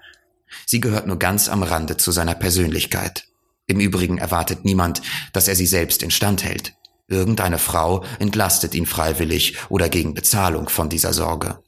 Sie 0.65 0.79
gehört 0.79 1.07
nur 1.07 1.19
ganz 1.19 1.49
am 1.49 1.61
Rande 1.61 1.97
zu 1.97 2.11
seiner 2.11 2.35
Persönlichkeit. 2.35 3.25
Im 3.67 3.79
Übrigen 3.79 4.17
erwartet 4.17 4.65
niemand, 4.65 5.01
dass 5.33 5.47
er 5.47 5.55
sie 5.55 5.67
selbst 5.67 6.01
instand 6.01 6.43
hält. 6.43 6.73
Irgendeine 7.07 7.59
Frau 7.59 8.03
entlastet 8.19 8.73
ihn 8.75 8.85
freiwillig 8.85 9.57
oder 9.69 9.89
gegen 9.89 10.13
Bezahlung 10.13 10.69
von 10.69 10.89
dieser 10.89 11.13
Sorge. 11.13 11.59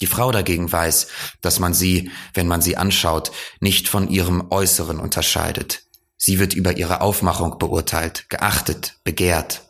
Die 0.00 0.06
Frau 0.06 0.32
dagegen 0.32 0.70
weiß, 0.70 1.06
dass 1.40 1.60
man 1.60 1.72
sie, 1.72 2.10
wenn 2.32 2.48
man 2.48 2.62
sie 2.62 2.76
anschaut, 2.76 3.32
nicht 3.60 3.88
von 3.88 4.08
ihrem 4.08 4.50
Äußeren 4.50 4.98
unterscheidet. 4.98 5.82
Sie 6.16 6.38
wird 6.38 6.54
über 6.54 6.76
ihre 6.76 7.00
Aufmachung 7.00 7.58
beurteilt, 7.58 8.28
geachtet, 8.28 8.96
begehrt. 9.04 9.62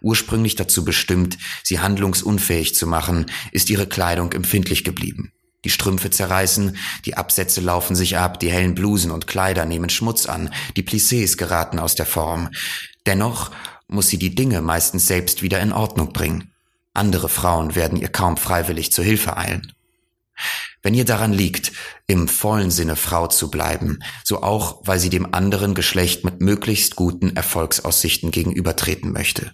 Ursprünglich 0.00 0.56
dazu 0.56 0.84
bestimmt, 0.84 1.38
sie 1.62 1.80
handlungsunfähig 1.80 2.74
zu 2.74 2.86
machen, 2.86 3.26
ist 3.52 3.70
ihre 3.70 3.86
Kleidung 3.86 4.32
empfindlich 4.32 4.84
geblieben. 4.84 5.32
Die 5.64 5.70
Strümpfe 5.70 6.10
zerreißen, 6.10 6.76
die 7.04 7.16
Absätze 7.16 7.60
laufen 7.60 7.96
sich 7.96 8.16
ab, 8.16 8.38
die 8.38 8.50
hellen 8.50 8.74
Blusen 8.74 9.10
und 9.10 9.26
Kleider 9.26 9.64
nehmen 9.64 9.90
Schmutz 9.90 10.26
an, 10.26 10.52
die 10.76 10.82
Plissés 10.82 11.36
geraten 11.36 11.78
aus 11.78 11.94
der 11.94 12.06
Form. 12.06 12.48
Dennoch 13.06 13.50
muss 13.88 14.08
sie 14.08 14.18
die 14.18 14.34
Dinge 14.34 14.62
meistens 14.62 15.06
selbst 15.06 15.42
wieder 15.42 15.60
in 15.60 15.72
Ordnung 15.72 16.12
bringen. 16.12 16.52
Andere 16.94 17.28
Frauen 17.28 17.74
werden 17.74 17.98
ihr 17.98 18.08
kaum 18.08 18.36
freiwillig 18.36 18.92
zu 18.92 19.02
Hilfe 19.02 19.36
eilen. 19.36 19.72
Wenn 20.82 20.94
ihr 20.94 21.04
daran 21.04 21.32
liegt, 21.32 21.72
im 22.06 22.28
vollen 22.28 22.70
Sinne 22.70 22.96
Frau 22.96 23.26
zu 23.26 23.50
bleiben, 23.50 23.98
so 24.24 24.42
auch, 24.42 24.80
weil 24.84 24.98
sie 24.98 25.10
dem 25.10 25.34
anderen 25.34 25.74
Geschlecht 25.74 26.24
mit 26.24 26.40
möglichst 26.40 26.96
guten 26.96 27.34
Erfolgsaussichten 27.36 28.30
gegenübertreten 28.30 29.12
möchte. 29.12 29.50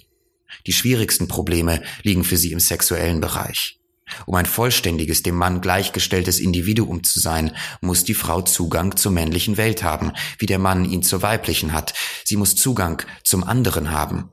Die 0.67 0.73
schwierigsten 0.73 1.29
Probleme 1.29 1.83
liegen 2.03 2.25
für 2.25 2.37
sie 2.37 2.53
im 2.53 2.61
sexuellen 2.61 3.21
Bereich. 3.21 3.81
Um 4.27 4.35
ein 4.35 4.47
vollständiges, 4.47 5.23
dem 5.23 5.35
Mann 5.35 5.63
gleichgestelltes 5.63 6.39
Individuum 6.39 7.05
zu 7.05 7.21
sein, 7.21 7.57
muss 7.81 8.05
die 8.05 8.15
Frau 8.15 8.43
Zugang 8.43 8.97
zur 8.97 9.13
männlichen 9.13 9.57
Welt 9.57 9.83
haben, 9.83 10.13
wie 10.39 10.47
der 10.47 10.59
Mann 10.59 10.85
ihn 10.85 11.03
zur 11.03 11.23
weiblichen 11.23 11.73
hat. 11.73 11.95
Sie 12.25 12.37
muss 12.37 12.55
Zugang 12.55 13.03
zum 13.25 13.45
anderen 13.45 13.91
haben, 13.91 14.31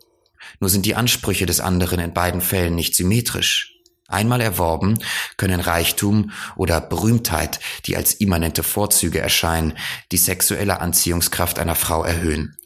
nur 0.59 0.69
sind 0.69 0.85
die 0.85 0.95
Ansprüche 0.95 1.45
des 1.45 1.59
anderen 1.59 1.99
in 1.99 2.13
beiden 2.13 2.41
Fällen 2.41 2.75
nicht 2.75 2.95
symmetrisch. 2.95 3.71
Einmal 4.11 4.41
erworben, 4.41 4.99
können 5.37 5.61
Reichtum 5.61 6.31
oder 6.57 6.81
Berühmtheit, 6.81 7.61
die 7.85 7.95
als 7.95 8.13
immanente 8.13 8.61
Vorzüge 8.61 9.19
erscheinen, 9.19 9.73
die 10.11 10.17
sexuelle 10.17 10.81
Anziehungskraft 10.81 11.59
einer 11.59 11.75
Frau 11.75 12.03
erhöhen. 12.03 12.57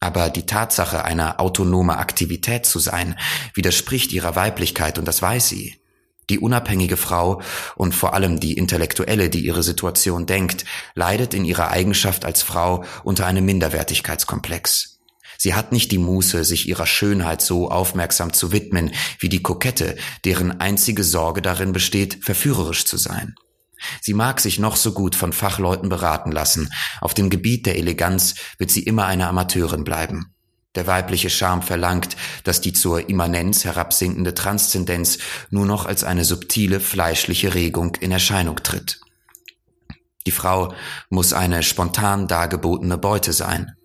Aber 0.00 0.28
die 0.28 0.46
Tatsache, 0.46 1.04
eine 1.04 1.38
autonome 1.38 1.98
Aktivität 1.98 2.66
zu 2.66 2.80
sein, 2.80 3.16
widerspricht 3.54 4.12
ihrer 4.12 4.34
Weiblichkeit 4.34 4.98
und 4.98 5.06
das 5.06 5.22
weiß 5.22 5.48
sie. 5.48 5.76
Die 6.30 6.40
unabhängige 6.40 6.96
Frau 6.96 7.40
und 7.76 7.94
vor 7.94 8.14
allem 8.14 8.38
die 8.38 8.54
Intellektuelle, 8.54 9.30
die 9.30 9.46
ihre 9.46 9.62
Situation 9.62 10.26
denkt, 10.26 10.64
leidet 10.94 11.32
in 11.32 11.44
ihrer 11.44 11.70
Eigenschaft 11.70 12.24
als 12.24 12.42
Frau 12.42 12.84
unter 13.02 13.24
einem 13.26 13.44
Minderwertigkeitskomplex. 13.44 14.97
Sie 15.40 15.54
hat 15.54 15.70
nicht 15.70 15.92
die 15.92 15.98
Muße, 15.98 16.44
sich 16.44 16.68
ihrer 16.68 16.86
Schönheit 16.86 17.40
so 17.40 17.70
aufmerksam 17.70 18.32
zu 18.32 18.50
widmen 18.50 18.90
wie 19.20 19.28
die 19.28 19.40
Kokette, 19.40 19.96
deren 20.24 20.60
einzige 20.60 21.04
Sorge 21.04 21.42
darin 21.42 21.72
besteht, 21.72 22.18
verführerisch 22.22 22.84
zu 22.84 22.96
sein. 22.96 23.36
Sie 24.00 24.14
mag 24.14 24.40
sich 24.40 24.58
noch 24.58 24.74
so 24.74 24.92
gut 24.92 25.14
von 25.14 25.32
Fachleuten 25.32 25.88
beraten 25.88 26.32
lassen, 26.32 26.68
auf 27.00 27.14
dem 27.14 27.30
Gebiet 27.30 27.66
der 27.66 27.76
Eleganz 27.76 28.34
wird 28.58 28.72
sie 28.72 28.82
immer 28.82 29.06
eine 29.06 29.28
Amateurin 29.28 29.84
bleiben. 29.84 30.34
Der 30.74 30.88
weibliche 30.88 31.30
Charme 31.30 31.62
verlangt, 31.62 32.16
dass 32.42 32.60
die 32.60 32.72
zur 32.72 33.08
Immanenz 33.08 33.64
herabsinkende 33.64 34.34
Transzendenz 34.34 35.18
nur 35.50 35.66
noch 35.66 35.86
als 35.86 36.02
eine 36.02 36.24
subtile 36.24 36.80
fleischliche 36.80 37.54
Regung 37.54 37.94
in 38.00 38.10
Erscheinung 38.10 38.56
tritt. 38.56 39.00
Die 40.26 40.32
Frau 40.32 40.74
muss 41.08 41.32
eine 41.32 41.62
spontan 41.62 42.26
dargebotene 42.26 42.98
Beute 42.98 43.32
sein. 43.32 43.77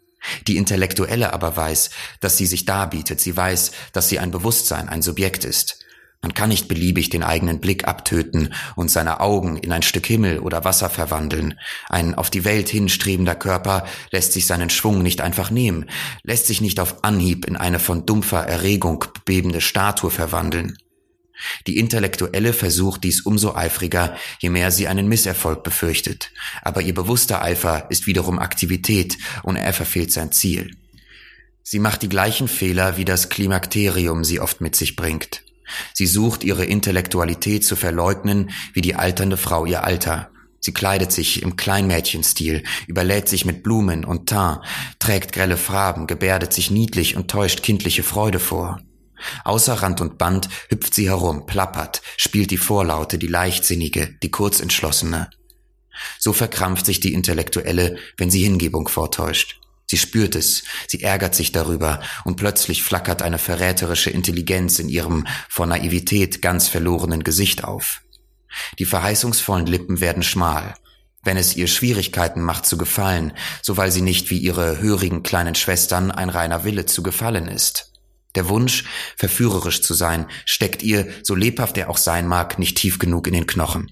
Die 0.47 0.57
Intellektuelle 0.57 1.33
aber 1.33 1.55
weiß, 1.55 1.89
dass 2.19 2.37
sie 2.37 2.45
sich 2.45 2.65
darbietet, 2.65 3.21
sie 3.21 3.35
weiß, 3.35 3.71
dass 3.91 4.09
sie 4.09 4.19
ein 4.19 4.31
Bewusstsein, 4.31 4.89
ein 4.89 5.01
Subjekt 5.01 5.45
ist. 5.45 5.83
Man 6.23 6.33
kann 6.33 6.49
nicht 6.49 6.69
beliebig 6.69 7.09
den 7.09 7.21
eigenen 7.21 7.59
Blick 7.59 7.85
abtöten 7.85 8.53
und 8.77 8.89
seine 8.89 9.19
Augen 9.19 9.57
in 9.57 9.73
ein 9.73 9.81
Stück 9.81 10.07
Himmel 10.07 10.39
oder 10.39 10.63
Wasser 10.63 10.89
verwandeln. 10.89 11.59
Ein 11.89 12.15
auf 12.15 12.29
die 12.29 12.45
Welt 12.45 12.69
hinstrebender 12.69 13.35
Körper 13.35 13.85
lässt 14.09 14.31
sich 14.31 14.47
seinen 14.47 14.69
Schwung 14.69 15.03
nicht 15.03 15.19
einfach 15.19 15.51
nehmen, 15.51 15.89
lässt 16.23 16.47
sich 16.47 16.61
nicht 16.61 16.79
auf 16.79 17.03
Anhieb 17.03 17.45
in 17.45 17.57
eine 17.57 17.77
von 17.77 18.05
dumpfer 18.05 18.47
Erregung 18.47 19.03
bebende 19.25 19.59
Statue 19.59 20.11
verwandeln. 20.11 20.77
Die 21.67 21.77
Intellektuelle 21.77 22.53
versucht 22.53 23.03
dies 23.03 23.21
umso 23.21 23.55
eifriger, 23.55 24.15
je 24.39 24.49
mehr 24.49 24.71
sie 24.71 24.87
einen 24.87 25.07
Misserfolg 25.07 25.63
befürchtet. 25.63 26.31
Aber 26.61 26.81
ihr 26.81 26.93
bewusster 26.93 27.41
Eifer 27.41 27.87
ist 27.89 28.07
wiederum 28.07 28.39
Aktivität 28.39 29.17
und 29.43 29.55
er 29.55 29.73
verfehlt 29.73 30.11
sein 30.11 30.31
Ziel. 30.31 30.75
Sie 31.63 31.79
macht 31.79 32.01
die 32.01 32.09
gleichen 32.09 32.47
Fehler, 32.47 32.97
wie 32.97 33.05
das 33.05 33.29
Klimakterium 33.29 34.23
sie 34.23 34.39
oft 34.39 34.59
mit 34.61 34.75
sich 34.75 34.95
bringt. 34.95 35.43
Sie 35.93 36.07
sucht 36.07 36.43
ihre 36.43 36.65
Intellektualität 36.65 37.65
zu 37.65 37.75
verleugnen, 37.75 38.51
wie 38.73 38.81
die 38.81 38.95
alternde 38.95 39.37
Frau 39.37 39.65
ihr 39.65 39.83
Alter. 39.83 40.29
Sie 40.59 40.73
kleidet 40.73 41.11
sich 41.11 41.41
im 41.41 41.57
Kleinmädchenstil, 41.57 42.63
überlädt 42.87 43.27
sich 43.27 43.43
mit 43.43 43.63
Blumen 43.63 44.05
und 44.05 44.29
Teint, 44.29 44.59
trägt 44.99 45.33
grelle 45.33 45.57
Farben, 45.57 46.07
gebärdet 46.07 46.53
sich 46.53 46.71
niedlich 46.71 47.15
und 47.17 47.29
täuscht 47.29 47.63
kindliche 47.63 48.03
Freude 48.03 48.39
vor. 48.39 48.79
Außer 49.43 49.73
Rand 49.73 50.01
und 50.01 50.17
Band 50.17 50.49
hüpft 50.69 50.93
sie 50.93 51.09
herum, 51.09 51.45
plappert, 51.45 52.01
spielt 52.17 52.51
die 52.51 52.57
Vorlaute, 52.57 53.17
die 53.17 53.27
leichtsinnige, 53.27 54.15
die 54.21 54.31
kurzentschlossene. 54.31 55.29
So 56.19 56.33
verkrampft 56.33 56.85
sich 56.85 56.99
die 56.99 57.13
Intellektuelle, 57.13 57.97
wenn 58.17 58.31
sie 58.31 58.43
Hingebung 58.43 58.87
vortäuscht. 58.87 59.59
Sie 59.85 59.97
spürt 59.97 60.35
es, 60.35 60.63
sie 60.87 61.03
ärgert 61.03 61.35
sich 61.35 61.51
darüber, 61.51 62.01
und 62.23 62.37
plötzlich 62.37 62.83
flackert 62.83 63.21
eine 63.21 63.37
verräterische 63.37 64.09
Intelligenz 64.09 64.79
in 64.79 64.89
ihrem 64.89 65.27
vor 65.49 65.67
Naivität 65.67 66.41
ganz 66.41 66.67
verlorenen 66.67 67.23
Gesicht 67.23 67.63
auf. 67.63 68.01
Die 68.79 68.85
verheißungsvollen 68.85 69.67
Lippen 69.67 69.99
werden 69.99 70.23
schmal. 70.23 70.75
Wenn 71.21 71.37
es 71.37 71.55
ihr 71.55 71.67
Schwierigkeiten 71.67 72.41
macht 72.41 72.65
zu 72.65 72.77
gefallen, 72.77 73.33
so 73.61 73.77
weil 73.77 73.91
sie 73.91 74.01
nicht 74.01 74.29
wie 74.29 74.39
ihre 74.39 74.81
hörigen 74.81 75.23
kleinen 75.23 75.55
Schwestern 75.55 76.11
ein 76.11 76.29
reiner 76.29 76.63
Wille 76.63 76.85
zu 76.85 77.01
gefallen 77.01 77.47
ist. 77.47 77.92
Der 78.35 78.49
Wunsch, 78.49 78.85
verführerisch 79.15 79.81
zu 79.81 79.93
sein, 79.93 80.25
steckt 80.45 80.81
ihr, 80.81 81.07
so 81.21 81.35
lebhaft 81.35 81.77
er 81.77 81.89
auch 81.89 81.97
sein 81.97 82.27
mag, 82.27 82.57
nicht 82.57 82.77
tief 82.77 82.99
genug 82.99 83.27
in 83.27 83.33
den 83.33 83.47
Knochen. 83.47 83.91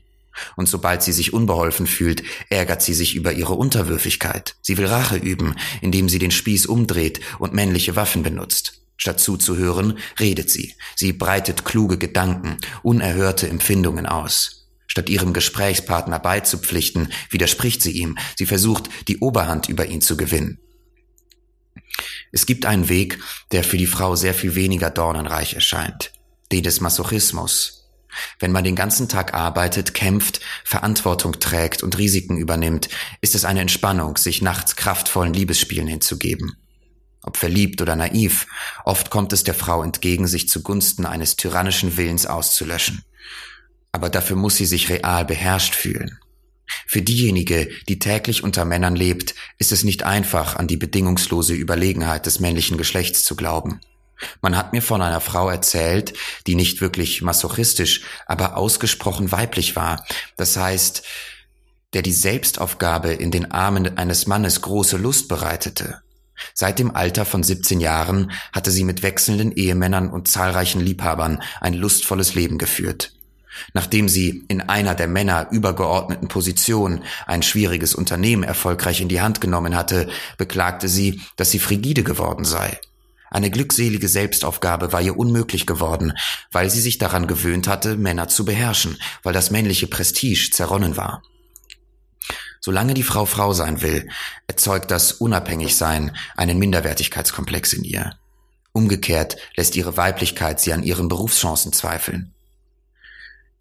Und 0.55 0.67
sobald 0.67 1.03
sie 1.03 1.11
sich 1.11 1.33
unbeholfen 1.33 1.87
fühlt, 1.87 2.23
ärgert 2.49 2.81
sie 2.81 2.93
sich 2.93 3.15
über 3.15 3.33
ihre 3.33 3.53
Unterwürfigkeit. 3.53 4.55
Sie 4.61 4.77
will 4.77 4.87
Rache 4.87 5.17
üben, 5.17 5.55
indem 5.81 6.09
sie 6.09 6.19
den 6.19 6.31
Spieß 6.31 6.65
umdreht 6.65 7.19
und 7.37 7.53
männliche 7.53 7.95
Waffen 7.95 8.23
benutzt. 8.23 8.81
Statt 8.97 9.19
zuzuhören, 9.19 9.97
redet 10.19 10.49
sie. 10.49 10.75
Sie 10.95 11.11
breitet 11.11 11.65
kluge 11.65 11.97
Gedanken, 11.97 12.57
unerhörte 12.83 13.49
Empfindungen 13.49 14.05
aus. 14.05 14.67
Statt 14.87 15.09
ihrem 15.09 15.33
Gesprächspartner 15.33 16.19
beizupflichten, 16.19 17.11
widerspricht 17.29 17.81
sie 17.81 17.91
ihm. 17.91 18.17
Sie 18.37 18.45
versucht, 18.45 18.89
die 19.07 19.19
Oberhand 19.19 19.69
über 19.69 19.85
ihn 19.85 20.01
zu 20.01 20.17
gewinnen. 20.17 20.59
Es 22.31 22.45
gibt 22.45 22.65
einen 22.65 22.89
Weg, 22.89 23.19
der 23.51 23.63
für 23.63 23.77
die 23.77 23.87
Frau 23.87 24.15
sehr 24.15 24.33
viel 24.33 24.55
weniger 24.55 24.89
dornenreich 24.89 25.53
erscheint. 25.53 26.11
Den 26.51 26.63
des 26.63 26.81
Masochismus. 26.81 27.81
Wenn 28.39 28.51
man 28.51 28.63
den 28.63 28.75
ganzen 28.75 29.07
Tag 29.07 29.33
arbeitet, 29.33 29.93
kämpft, 29.93 30.41
Verantwortung 30.65 31.39
trägt 31.39 31.81
und 31.83 31.97
Risiken 31.97 32.37
übernimmt, 32.37 32.89
ist 33.21 33.35
es 33.35 33.45
eine 33.45 33.61
Entspannung, 33.61 34.17
sich 34.17 34.41
nachts 34.41 34.75
kraftvollen 34.75 35.33
Liebesspielen 35.33 35.87
hinzugeben. 35.87 36.57
Ob 37.23 37.37
verliebt 37.37 37.81
oder 37.81 37.95
naiv, 37.95 38.47
oft 38.83 39.09
kommt 39.11 39.31
es 39.31 39.43
der 39.43 39.53
Frau 39.53 39.83
entgegen, 39.83 40.27
sich 40.27 40.49
zugunsten 40.49 41.05
eines 41.05 41.35
tyrannischen 41.35 41.95
Willens 41.95 42.25
auszulöschen. 42.25 43.03
Aber 43.91 44.09
dafür 44.09 44.35
muss 44.35 44.57
sie 44.57 44.65
sich 44.65 44.89
real 44.89 45.25
beherrscht 45.25 45.75
fühlen. 45.75 46.19
Für 46.87 47.01
diejenige, 47.01 47.69
die 47.87 47.99
täglich 47.99 48.43
unter 48.43 48.65
Männern 48.65 48.95
lebt, 48.95 49.35
ist 49.57 49.71
es 49.71 49.83
nicht 49.83 50.03
einfach, 50.03 50.55
an 50.55 50.67
die 50.67 50.77
bedingungslose 50.77 51.53
Überlegenheit 51.53 52.25
des 52.25 52.39
männlichen 52.39 52.77
Geschlechts 52.77 53.23
zu 53.23 53.35
glauben. 53.35 53.79
Man 54.41 54.55
hat 54.55 54.73
mir 54.73 54.81
von 54.81 55.01
einer 55.01 55.21
Frau 55.21 55.49
erzählt, 55.49 56.13
die 56.47 56.55
nicht 56.55 56.81
wirklich 56.81 57.21
masochistisch, 57.21 58.01
aber 58.25 58.57
ausgesprochen 58.57 59.31
weiblich 59.31 59.75
war. 59.75 60.05
Das 60.37 60.57
heißt, 60.57 61.03
der 61.93 62.01
die 62.01 62.13
Selbstaufgabe 62.13 63.13
in 63.13 63.31
den 63.31 63.51
Armen 63.51 63.97
eines 63.97 64.27
Mannes 64.27 64.61
große 64.61 64.97
Lust 64.97 65.27
bereitete. 65.27 66.01
Seit 66.53 66.79
dem 66.79 66.95
Alter 66.95 67.25
von 67.25 67.43
17 67.43 67.79
Jahren 67.79 68.31
hatte 68.51 68.71
sie 68.71 68.83
mit 68.83 69.03
wechselnden 69.03 69.51
Ehemännern 69.51 70.09
und 70.09 70.27
zahlreichen 70.27 70.81
Liebhabern 70.81 71.41
ein 71.59 71.73
lustvolles 71.73 72.33
Leben 72.33 72.57
geführt. 72.57 73.13
Nachdem 73.73 74.09
sie 74.09 74.43
in 74.47 74.61
einer 74.61 74.95
der 74.95 75.07
Männer 75.07 75.47
übergeordneten 75.51 76.27
Position 76.27 77.03
ein 77.27 77.43
schwieriges 77.43 77.95
Unternehmen 77.95 78.43
erfolgreich 78.43 79.01
in 79.01 79.09
die 79.09 79.21
Hand 79.21 79.41
genommen 79.41 79.75
hatte, 79.75 80.09
beklagte 80.37 80.87
sie, 80.87 81.21
dass 81.35 81.51
sie 81.51 81.59
frigide 81.59 82.03
geworden 82.03 82.45
sei. 82.45 82.79
Eine 83.29 83.49
glückselige 83.49 84.09
Selbstaufgabe 84.09 84.91
war 84.91 85.01
ihr 85.01 85.17
unmöglich 85.17 85.65
geworden, 85.65 86.13
weil 86.51 86.69
sie 86.69 86.81
sich 86.81 86.97
daran 86.97 87.27
gewöhnt 87.27 87.67
hatte, 87.67 87.95
Männer 87.95 88.27
zu 88.27 88.43
beherrschen, 88.43 88.97
weil 89.23 89.33
das 89.33 89.51
männliche 89.51 89.87
Prestige 89.87 90.49
zerronnen 90.51 90.97
war. 90.97 91.23
Solange 92.59 92.93
die 92.93 93.03
Frau 93.03 93.25
Frau 93.25 93.53
sein 93.53 93.81
will, 93.81 94.09
erzeugt 94.47 94.91
das 94.91 95.13
Unabhängigsein 95.13 96.15
einen 96.35 96.59
Minderwertigkeitskomplex 96.59 97.73
in 97.73 97.85
ihr. 97.85 98.15
Umgekehrt 98.73 99.37
lässt 99.55 99.75
ihre 99.75 99.97
Weiblichkeit 99.97 100.59
sie 100.59 100.73
an 100.73 100.83
ihren 100.83 101.07
Berufschancen 101.07 101.73
zweifeln. 101.73 102.30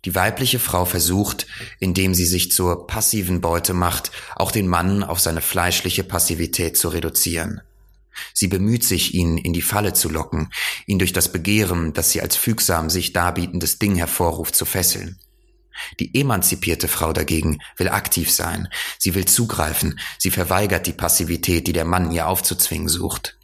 Die 0.04 0.14
weibliche 0.14 0.58
Frau 0.58 0.84
versucht, 0.84 1.46
indem 1.78 2.14
sie 2.14 2.24
sich 2.24 2.50
zur 2.50 2.86
passiven 2.86 3.40
Beute 3.40 3.74
macht, 3.74 4.10
auch 4.36 4.50
den 4.50 4.66
Mann 4.66 5.02
auf 5.02 5.20
seine 5.20 5.42
fleischliche 5.42 6.04
Passivität 6.04 6.76
zu 6.76 6.88
reduzieren. 6.88 7.60
Sie 8.32 8.48
bemüht 8.48 8.84
sich, 8.84 9.14
ihn 9.14 9.38
in 9.38 9.52
die 9.52 9.62
Falle 9.62 9.92
zu 9.92 10.08
locken, 10.08 10.50
ihn 10.86 10.98
durch 10.98 11.12
das 11.12 11.32
Begehren, 11.32 11.92
das 11.92 12.10
sie 12.10 12.20
als 12.20 12.36
fügsam 12.36 12.90
sich 12.90 13.12
darbietendes 13.12 13.78
Ding 13.78 13.94
hervorruft, 13.96 14.54
zu 14.54 14.64
fesseln. 14.64 15.18
Die 15.98 16.14
emanzipierte 16.18 16.88
Frau 16.88 17.12
dagegen 17.12 17.58
will 17.76 17.88
aktiv 17.88 18.30
sein, 18.30 18.68
sie 18.98 19.14
will 19.14 19.24
zugreifen, 19.24 19.98
sie 20.18 20.30
verweigert 20.30 20.86
die 20.86 20.92
Passivität, 20.92 21.66
die 21.66 21.72
der 21.72 21.84
Mann 21.84 22.10
ihr 22.10 22.26
aufzuzwingen 22.26 22.88
sucht. 22.88 23.38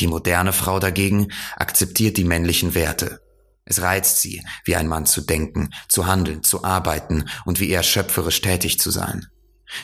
Die 0.00 0.06
moderne 0.06 0.52
Frau 0.52 0.78
dagegen 0.78 1.32
akzeptiert 1.56 2.16
die 2.16 2.24
männlichen 2.24 2.74
Werte, 2.74 3.20
es 3.68 3.82
reizt 3.82 4.22
sie, 4.22 4.42
wie 4.64 4.76
ein 4.76 4.88
Mann 4.88 5.04
zu 5.04 5.20
denken, 5.20 5.70
zu 5.88 6.06
handeln, 6.06 6.42
zu 6.42 6.64
arbeiten 6.64 7.26
und 7.44 7.60
wie 7.60 7.68
er 7.68 7.82
schöpferisch 7.82 8.40
tätig 8.40 8.80
zu 8.80 8.90
sein. 8.90 9.26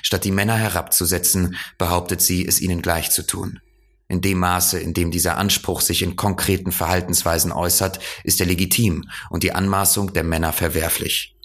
Statt 0.00 0.24
die 0.24 0.30
Männer 0.30 0.56
herabzusetzen, 0.56 1.56
behauptet 1.76 2.22
sie, 2.22 2.46
es 2.46 2.62
ihnen 2.62 2.80
gleich 2.80 3.10
zu 3.10 3.26
tun. 3.26 3.60
In 4.08 4.22
dem 4.22 4.38
Maße, 4.38 4.80
in 4.80 4.94
dem 4.94 5.10
dieser 5.10 5.36
Anspruch 5.36 5.82
sich 5.82 6.00
in 6.00 6.16
konkreten 6.16 6.72
Verhaltensweisen 6.72 7.52
äußert, 7.52 8.00
ist 8.22 8.40
er 8.40 8.46
legitim 8.46 9.10
und 9.28 9.42
die 9.42 9.52
Anmaßung 9.52 10.14
der 10.14 10.24
Männer 10.24 10.54
verwerflich. 10.54 11.36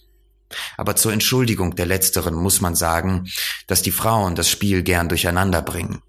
Aber 0.78 0.96
zur 0.96 1.12
Entschuldigung 1.12 1.76
der 1.76 1.86
Letzteren 1.86 2.34
muss 2.34 2.62
man 2.62 2.74
sagen, 2.74 3.28
dass 3.66 3.82
die 3.82 3.92
Frauen 3.92 4.34
das 4.34 4.48
Spiel 4.48 4.82
gern 4.82 5.10
durcheinander 5.10 5.60
bringen. 5.60 6.00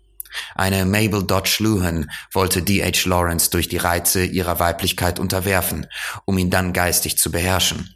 Eine 0.56 0.86
Mabel 0.86 1.24
Dodge 1.24 1.58
Luhan 1.60 2.10
wollte 2.32 2.62
D.H. 2.62 3.08
Lawrence 3.08 3.50
durch 3.50 3.68
die 3.68 3.78
Reize 3.78 4.24
ihrer 4.24 4.60
Weiblichkeit 4.60 5.20
unterwerfen, 5.20 5.88
um 6.26 6.38
ihn 6.38 6.50
dann 6.50 6.74
geistig 6.74 7.18
zu 7.18 7.32
beherrschen. 7.32 7.96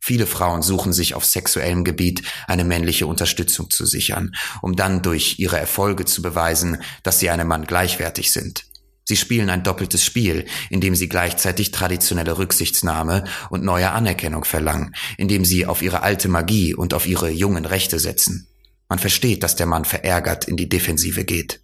Viele 0.00 0.26
Frauen 0.26 0.62
suchen 0.62 0.92
sich 0.92 1.14
auf 1.14 1.24
sexuellem 1.24 1.82
Gebiet 1.82 2.22
eine 2.46 2.62
männliche 2.62 3.08
Unterstützung 3.08 3.70
zu 3.70 3.84
sichern, 3.84 4.36
um 4.62 4.76
dann 4.76 5.02
durch 5.02 5.40
ihre 5.40 5.58
Erfolge 5.58 6.04
zu 6.04 6.22
beweisen, 6.22 6.80
dass 7.02 7.18
sie 7.18 7.28
einem 7.28 7.48
Mann 7.48 7.66
gleichwertig 7.66 8.30
sind. 8.30 8.66
Sie 9.02 9.16
spielen 9.16 9.50
ein 9.50 9.62
doppeltes 9.62 10.04
Spiel, 10.04 10.46
indem 10.70 10.94
sie 10.94 11.08
gleichzeitig 11.08 11.70
traditionelle 11.70 12.38
Rücksichtsnahme 12.38 13.24
und 13.50 13.64
neue 13.64 13.90
Anerkennung 13.90 14.44
verlangen, 14.44 14.94
indem 15.16 15.44
sie 15.44 15.66
auf 15.66 15.82
ihre 15.82 16.02
alte 16.02 16.28
Magie 16.28 16.74
und 16.74 16.94
auf 16.94 17.06
ihre 17.06 17.30
jungen 17.30 17.64
Rechte 17.64 17.98
setzen. 17.98 18.48
Man 18.88 18.98
versteht, 19.00 19.42
dass 19.42 19.56
der 19.56 19.66
Mann 19.66 19.84
verärgert 19.84 20.46
in 20.46 20.56
die 20.56 20.68
Defensive 20.68 21.24
geht. 21.24 21.60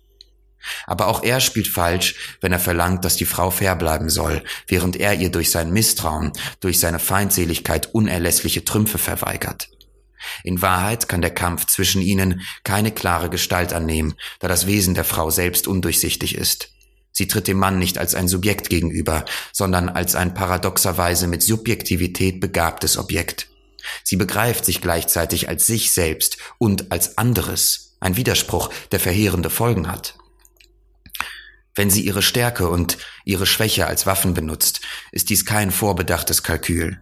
Aber 0.87 1.09
auch 1.09 1.23
er 1.23 1.41
spielt 1.41 1.69
falsch, 1.69 2.37
wenn 2.41 2.53
er 2.53 2.59
verlangt, 2.59 3.05
dass 3.05 3.17
die 3.17 3.25
Frau 3.25 3.51
fair 3.51 3.77
bleiben 3.77 4.11
soll, 4.11 4.43
während 4.67 4.97
er 4.97 5.15
ihr 5.15 5.31
durch 5.31 5.51
sein 5.51 5.73
Misstrauen, 5.73 6.33
durch 6.61 6.79
seine 6.79 6.99
Feindseligkeit 6.99 7.95
unerlässliche 7.95 8.65
Trümpfe 8.65 8.99
verweigert. 8.99 9.69
In 10.45 10.63
Wahrheit 10.63 11.09
kann 11.09 11.21
der 11.21 11.35
Kampf 11.35 11.67
zwischen 11.67 12.01
ihnen 12.01 12.43
keine 12.65 12.93
klare 12.93 13.29
Gestalt 13.29 13.73
annehmen, 13.73 14.15
da 14.39 14.49
das 14.49 14.67
Wesen 14.67 14.95
der 14.95 15.05
Frau 15.05 15.31
selbst 15.31 15.67
undurchsichtig 15.67 16.37
ist. 16.37 16.71
Sie 17.11 17.29
tritt 17.29 17.47
dem 17.47 17.59
Mann 17.59 17.79
nicht 17.79 17.99
als 17.99 18.15
ein 18.15 18.29
Subjekt 18.29 18.71
gegenüber, 18.71 19.25
sondern 19.53 19.89
als 19.89 20.15
ein 20.15 20.33
paradoxerweise 20.33 21.27
mit 21.27 21.43
Subjektivität 21.43 22.41
begabtes 22.41 22.97
Objekt. 22.97 23.49
Sie 24.03 24.17
begreift 24.17 24.65
sich 24.65 24.81
gleichzeitig 24.81 25.49
als 25.49 25.67
sich 25.67 25.93
selbst 25.93 26.39
und 26.59 26.91
als 26.91 27.19
anderes, 27.19 27.97
ein 28.01 28.17
Widerspruch, 28.17 28.71
der 28.93 29.01
verheerende 29.01 29.51
Folgen 29.51 29.91
hat. 29.91 30.17
Wenn 31.75 31.91
sie 31.91 32.03
ihre 32.03 32.23
Stärke 32.23 32.69
und 32.69 32.99
ihre 33.25 33.47
Schwäche 33.47 33.87
als 33.87 34.07
Waffen 34.07 34.35
benutzt, 34.35 34.81
ist 35.11 35.31
dies 35.31 35.47
kein 35.47 35.71
vorbedachtes 35.71 36.43
Kalkül. 36.43 37.01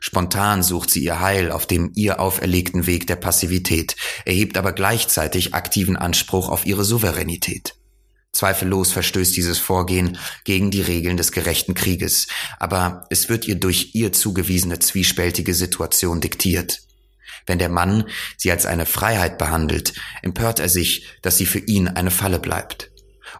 Spontan 0.00 0.62
sucht 0.62 0.90
sie 0.90 1.04
ihr 1.04 1.20
Heil 1.20 1.50
auf 1.50 1.66
dem 1.66 1.92
ihr 1.94 2.20
auferlegten 2.20 2.86
Weg 2.86 3.06
der 3.06 3.16
Passivität, 3.16 3.96
erhebt 4.24 4.58
aber 4.58 4.72
gleichzeitig 4.72 5.54
aktiven 5.54 5.96
Anspruch 5.96 6.48
auf 6.48 6.66
ihre 6.66 6.84
Souveränität. 6.84 7.74
Zweifellos 8.32 8.92
verstößt 8.92 9.34
dieses 9.34 9.58
Vorgehen 9.58 10.18
gegen 10.44 10.70
die 10.70 10.82
Regeln 10.82 11.16
des 11.16 11.32
gerechten 11.32 11.72
Krieges, 11.72 12.26
aber 12.58 13.06
es 13.08 13.30
wird 13.30 13.48
ihr 13.48 13.54
durch 13.54 13.94
ihr 13.94 14.12
zugewiesene 14.12 14.78
zwiespältige 14.78 15.54
Situation 15.54 16.20
diktiert. 16.20 16.82
Wenn 17.46 17.58
der 17.58 17.70
Mann 17.70 18.04
sie 18.36 18.50
als 18.50 18.66
eine 18.66 18.84
Freiheit 18.84 19.38
behandelt, 19.38 19.94
empört 20.20 20.58
er 20.58 20.68
sich, 20.68 21.06
dass 21.22 21.38
sie 21.38 21.46
für 21.46 21.60
ihn 21.60 21.88
eine 21.88 22.10
Falle 22.10 22.38
bleibt. 22.38 22.90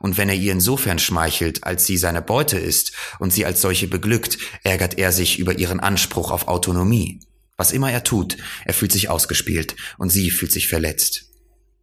Und 0.01 0.19
wenn 0.19 0.29
er 0.29 0.35
ihr 0.35 0.53
insofern 0.53 0.99
schmeichelt, 0.99 1.65
als 1.65 1.87
sie 1.87 1.97
seine 1.97 2.23
Beute 2.23 2.59
ist 2.59 2.93
und 3.19 3.33
sie 3.33 3.45
als 3.45 3.61
solche 3.61 3.89
beglückt, 3.89 4.39
ärgert 4.63 4.99
er 4.99 5.13
sich 5.13 5.39
über 5.39 5.59
ihren 5.59 5.81
Anspruch 5.81 6.31
auf 6.31 6.49
Autonomie. 6.49 7.21
Was 7.57 7.73
immer 7.73 7.91
er 7.91 8.05
tut, 8.05 8.37
er 8.65 8.75
fühlt 8.75 8.93
sich 8.93 9.09
ausgespielt 9.09 9.77
und 9.97 10.11
sie 10.11 10.31
fühlt 10.31 10.53
sich 10.53 10.69
verletzt. 10.69 11.25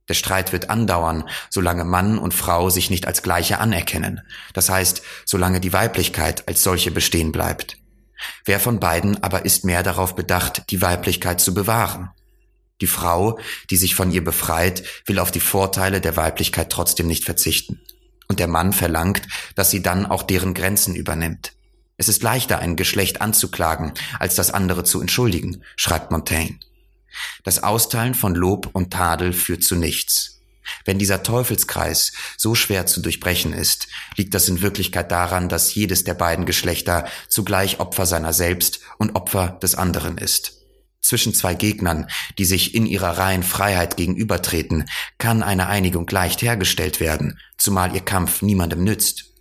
Der 0.10 0.14
Streit 0.14 0.52
wird 0.52 0.70
andauern, 0.70 1.24
solange 1.50 1.86
Mann 1.86 2.20
und 2.20 2.34
Frau 2.34 2.70
sich 2.70 2.90
nicht 2.90 3.08
als 3.08 3.24
Gleiche 3.24 3.60
anerkennen. 3.60 4.22
Das 4.54 4.70
heißt, 4.70 5.02
solange 5.26 5.62
die 5.62 5.74
Weiblichkeit 5.74 6.48
als 6.48 6.62
solche 6.62 6.92
bestehen 6.92 7.32
bleibt. 7.32 7.78
Wer 8.46 8.60
von 8.60 8.80
beiden 8.80 9.24
aber 9.24 9.46
ist 9.46 9.66
mehr 9.66 9.82
darauf 9.82 10.16
bedacht, 10.16 10.70
die 10.70 10.82
Weiblichkeit 10.82 11.42
zu 11.42 11.54
bewahren? 11.54 12.10
Die 12.82 12.88
Frau, 12.88 13.40
die 13.70 13.78
sich 13.78 13.96
von 13.96 14.12
ihr 14.12 14.24
befreit, 14.24 14.84
will 15.06 15.20
auf 15.20 15.32
die 15.32 15.40
Vorteile 15.40 16.02
der 16.02 16.18
Weiblichkeit 16.18 16.70
trotzdem 16.70 17.08
nicht 17.08 17.24
verzichten 17.24 17.80
und 18.28 18.40
der 18.40 18.48
Mann 18.48 18.74
verlangt, 18.74 19.22
dass 19.56 19.72
sie 19.72 19.82
dann 19.82 20.06
auch 20.06 20.24
deren 20.24 20.54
Grenzen 20.54 20.96
übernimmt. 20.96 21.54
Es 21.98 22.08
ist 22.08 22.24
leichter, 22.24 22.60
ein 22.60 22.76
Geschlecht 22.76 23.22
anzuklagen, 23.22 23.94
als 24.20 24.36
das 24.36 24.52
andere 24.52 24.84
zu 24.84 25.00
entschuldigen, 25.00 25.62
schreibt 25.76 26.12
Montaigne. 26.12 26.60
Das 27.44 27.62
Austeilen 27.62 28.16
von 28.16 28.34
Lob 28.34 28.70
und 28.74 28.92
Tadel 28.92 29.34
führt 29.34 29.64
zu 29.64 29.76
nichts. 29.76 30.42
Wenn 30.86 30.98
dieser 30.98 31.24
Teufelskreis 31.24 32.14
so 32.38 32.56
schwer 32.56 32.86
zu 32.86 33.02
durchbrechen 33.02 33.54
ist, 33.54 33.88
liegt 34.16 34.34
das 34.34 34.48
in 34.48 34.62
Wirklichkeit 34.62 35.12
daran, 35.12 35.50
dass 35.50 35.76
jedes 35.76 36.04
der 36.04 36.14
beiden 36.14 36.46
Geschlechter 36.46 37.06
zugleich 37.28 37.80
Opfer 37.80 38.06
seiner 38.06 38.34
selbst 38.34 38.80
und 38.98 39.16
Opfer 39.16 39.60
des 39.62 39.76
anderen 39.76 40.18
ist. 40.18 40.63
Zwischen 41.04 41.34
zwei 41.34 41.54
Gegnern, 41.54 42.08
die 42.38 42.46
sich 42.46 42.74
in 42.74 42.86
ihrer 42.86 43.18
reinen 43.18 43.44
Freiheit 43.44 43.98
gegenübertreten, 43.98 44.90
kann 45.18 45.44
eine 45.44 45.68
Einigung 45.68 46.08
leicht 46.10 46.42
hergestellt 46.42 47.02
werden, 47.02 47.38
zumal 47.58 47.94
ihr 47.94 48.02
Kampf 48.02 48.42
niemandem 48.42 48.86
nützt. 48.86 49.34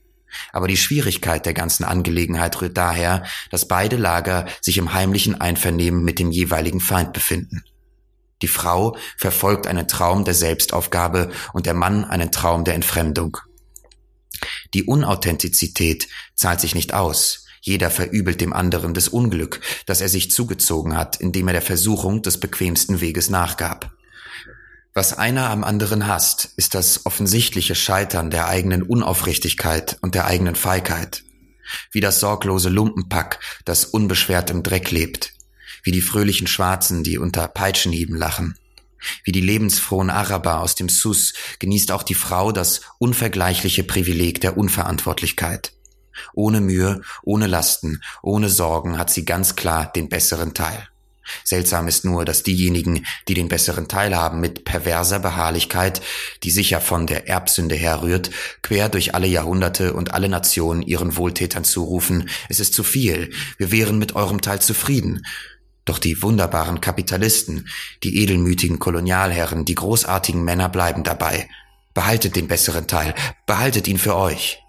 Aber 0.52 0.66
die 0.66 0.76
Schwierigkeit 0.76 1.46
der 1.46 1.54
ganzen 1.54 1.84
Angelegenheit 1.84 2.60
rührt 2.60 2.76
daher, 2.76 3.24
dass 3.50 3.68
beide 3.68 3.96
Lager 3.96 4.46
sich 4.60 4.76
im 4.76 4.92
heimlichen 4.92 5.40
Einvernehmen 5.40 6.02
mit 6.02 6.18
dem 6.18 6.32
jeweiligen 6.32 6.80
Feind 6.80 7.12
befinden. 7.12 7.62
Die 8.42 8.48
Frau 8.48 8.96
verfolgt 9.16 9.68
einen 9.68 9.86
Traum 9.86 10.24
der 10.24 10.34
Selbstaufgabe 10.34 11.30
und 11.52 11.66
der 11.66 11.74
Mann 11.74 12.04
einen 12.04 12.32
Traum 12.32 12.64
der 12.64 12.74
Entfremdung. 12.74 13.38
Die 14.74 14.82
Unauthentizität 14.82 16.08
zahlt 16.34 16.60
sich 16.60 16.74
nicht 16.74 16.92
aus. 16.92 17.41
Jeder 17.64 17.90
verübelt 17.90 18.40
dem 18.40 18.52
anderen 18.52 18.92
das 18.92 19.08
Unglück, 19.08 19.60
das 19.86 20.00
er 20.00 20.08
sich 20.08 20.32
zugezogen 20.32 20.96
hat, 20.96 21.20
indem 21.20 21.46
er 21.46 21.52
der 21.52 21.62
Versuchung 21.62 22.20
des 22.20 22.38
bequemsten 22.38 23.00
Weges 23.00 23.30
nachgab. 23.30 23.92
Was 24.94 25.16
einer 25.16 25.48
am 25.48 25.62
anderen 25.62 26.08
hasst, 26.08 26.50
ist 26.56 26.74
das 26.74 27.06
offensichtliche 27.06 27.76
Scheitern 27.76 28.30
der 28.30 28.48
eigenen 28.48 28.82
Unaufrichtigkeit 28.82 29.96
und 30.02 30.16
der 30.16 30.26
eigenen 30.26 30.56
Feigheit. 30.56 31.22
Wie 31.92 32.00
das 32.00 32.18
sorglose 32.18 32.68
Lumpenpack, 32.68 33.38
das 33.64 33.84
unbeschwert 33.84 34.50
im 34.50 34.64
Dreck 34.64 34.90
lebt. 34.90 35.32
Wie 35.84 35.92
die 35.92 36.02
fröhlichen 36.02 36.48
Schwarzen, 36.48 37.04
die 37.04 37.16
unter 37.16 37.46
Peitschenhieben 37.46 38.16
lachen. 38.16 38.56
Wie 39.24 39.32
die 39.32 39.40
lebensfrohen 39.40 40.10
Araber 40.10 40.60
aus 40.60 40.74
dem 40.74 40.88
Sus 40.88 41.32
genießt 41.60 41.92
auch 41.92 42.02
die 42.02 42.14
Frau 42.14 42.50
das 42.52 42.82
unvergleichliche 42.98 43.84
Privileg 43.84 44.40
der 44.40 44.58
Unverantwortlichkeit. 44.58 45.72
Ohne 46.34 46.60
Mühe, 46.60 47.00
ohne 47.22 47.46
Lasten, 47.46 48.02
ohne 48.22 48.48
Sorgen 48.48 48.98
hat 48.98 49.10
sie 49.10 49.24
ganz 49.24 49.56
klar 49.56 49.90
den 49.92 50.08
besseren 50.08 50.54
Teil. 50.54 50.88
Seltsam 51.44 51.88
ist 51.88 52.04
nur, 52.04 52.24
dass 52.24 52.42
diejenigen, 52.42 53.06
die 53.28 53.34
den 53.34 53.48
besseren 53.48 53.88
Teil 53.88 54.16
haben, 54.16 54.40
mit 54.40 54.64
perverser 54.64 55.18
Beharrlichkeit, 55.18 56.02
die 56.42 56.50
sicher 56.50 56.80
von 56.80 57.06
der 57.06 57.28
Erbsünde 57.28 57.74
herrührt, 57.74 58.30
quer 58.62 58.88
durch 58.88 59.14
alle 59.14 59.26
Jahrhunderte 59.26 59.94
und 59.94 60.12
alle 60.14 60.28
Nationen 60.28 60.82
ihren 60.82 61.16
Wohltätern 61.16 61.64
zurufen, 61.64 62.28
es 62.48 62.60
ist 62.60 62.74
zu 62.74 62.82
viel, 62.82 63.30
wir 63.56 63.70
wären 63.70 63.98
mit 63.98 64.14
eurem 64.16 64.40
Teil 64.40 64.60
zufrieden. 64.60 65.24
Doch 65.84 65.98
die 65.98 66.22
wunderbaren 66.22 66.80
Kapitalisten, 66.80 67.68
die 68.04 68.22
edelmütigen 68.22 68.78
Kolonialherren, 68.78 69.64
die 69.64 69.74
großartigen 69.74 70.44
Männer 70.44 70.68
bleiben 70.68 71.02
dabei. 71.02 71.48
Behaltet 71.92 72.36
den 72.36 72.46
besseren 72.46 72.86
Teil, 72.86 73.14
behaltet 73.46 73.88
ihn 73.88 73.98
für 73.98 74.16
euch. 74.16 74.62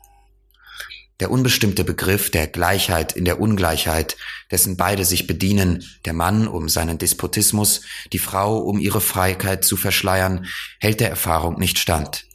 Der 1.19 1.29
unbestimmte 1.29 1.83
Begriff 1.83 2.31
der 2.31 2.47
Gleichheit 2.47 3.13
in 3.13 3.23
der 3.23 3.39
Ungleichheit, 3.39 4.17
dessen 4.51 4.77
beide 4.77 5.05
sich 5.05 5.27
bedienen, 5.27 5.83
der 6.05 6.13
Mann 6.13 6.47
um 6.47 6.69
seinen 6.69 6.97
Despotismus, 6.97 7.81
die 8.11 8.19
Frau 8.19 8.57
um 8.57 8.79
ihre 8.79 9.01
Freiheit 9.01 9.63
zu 9.63 9.77
verschleiern, 9.77 10.47
hält 10.79 10.99
der 10.99 11.09
Erfahrung 11.09 11.59
nicht 11.59 11.77
stand. 11.77 12.25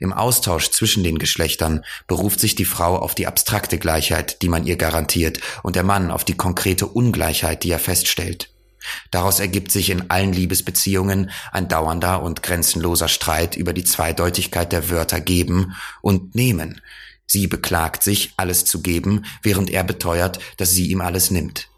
Im 0.00 0.12
Austausch 0.12 0.70
zwischen 0.70 1.04
den 1.04 1.18
Geschlechtern 1.18 1.84
beruft 2.06 2.40
sich 2.40 2.54
die 2.54 2.64
Frau 2.64 2.96
auf 2.98 3.14
die 3.14 3.26
abstrakte 3.26 3.78
Gleichheit, 3.78 4.42
die 4.42 4.48
man 4.48 4.66
ihr 4.66 4.76
garantiert, 4.76 5.40
und 5.62 5.76
der 5.76 5.84
Mann 5.84 6.10
auf 6.10 6.24
die 6.24 6.36
konkrete 6.36 6.86
Ungleichheit, 6.86 7.62
die 7.62 7.70
er 7.70 7.78
feststellt. 7.78 8.50
Daraus 9.10 9.40
ergibt 9.40 9.72
sich 9.72 9.90
in 9.90 10.10
allen 10.10 10.32
Liebesbeziehungen 10.32 11.30
ein 11.52 11.68
dauernder 11.68 12.22
und 12.22 12.42
grenzenloser 12.42 13.08
Streit 13.08 13.56
über 13.56 13.72
die 13.72 13.84
Zweideutigkeit 13.84 14.72
der 14.72 14.90
Wörter 14.90 15.20
geben 15.20 15.74
und 16.02 16.34
nehmen, 16.34 16.80
Sie 17.26 17.46
beklagt 17.46 18.02
sich, 18.02 18.32
alles 18.36 18.64
zu 18.64 18.82
geben, 18.82 19.24
während 19.42 19.70
er 19.70 19.84
beteuert, 19.84 20.38
dass 20.56 20.70
sie 20.70 20.86
ihm 20.90 21.00
alles 21.00 21.30
nimmt. 21.30 21.68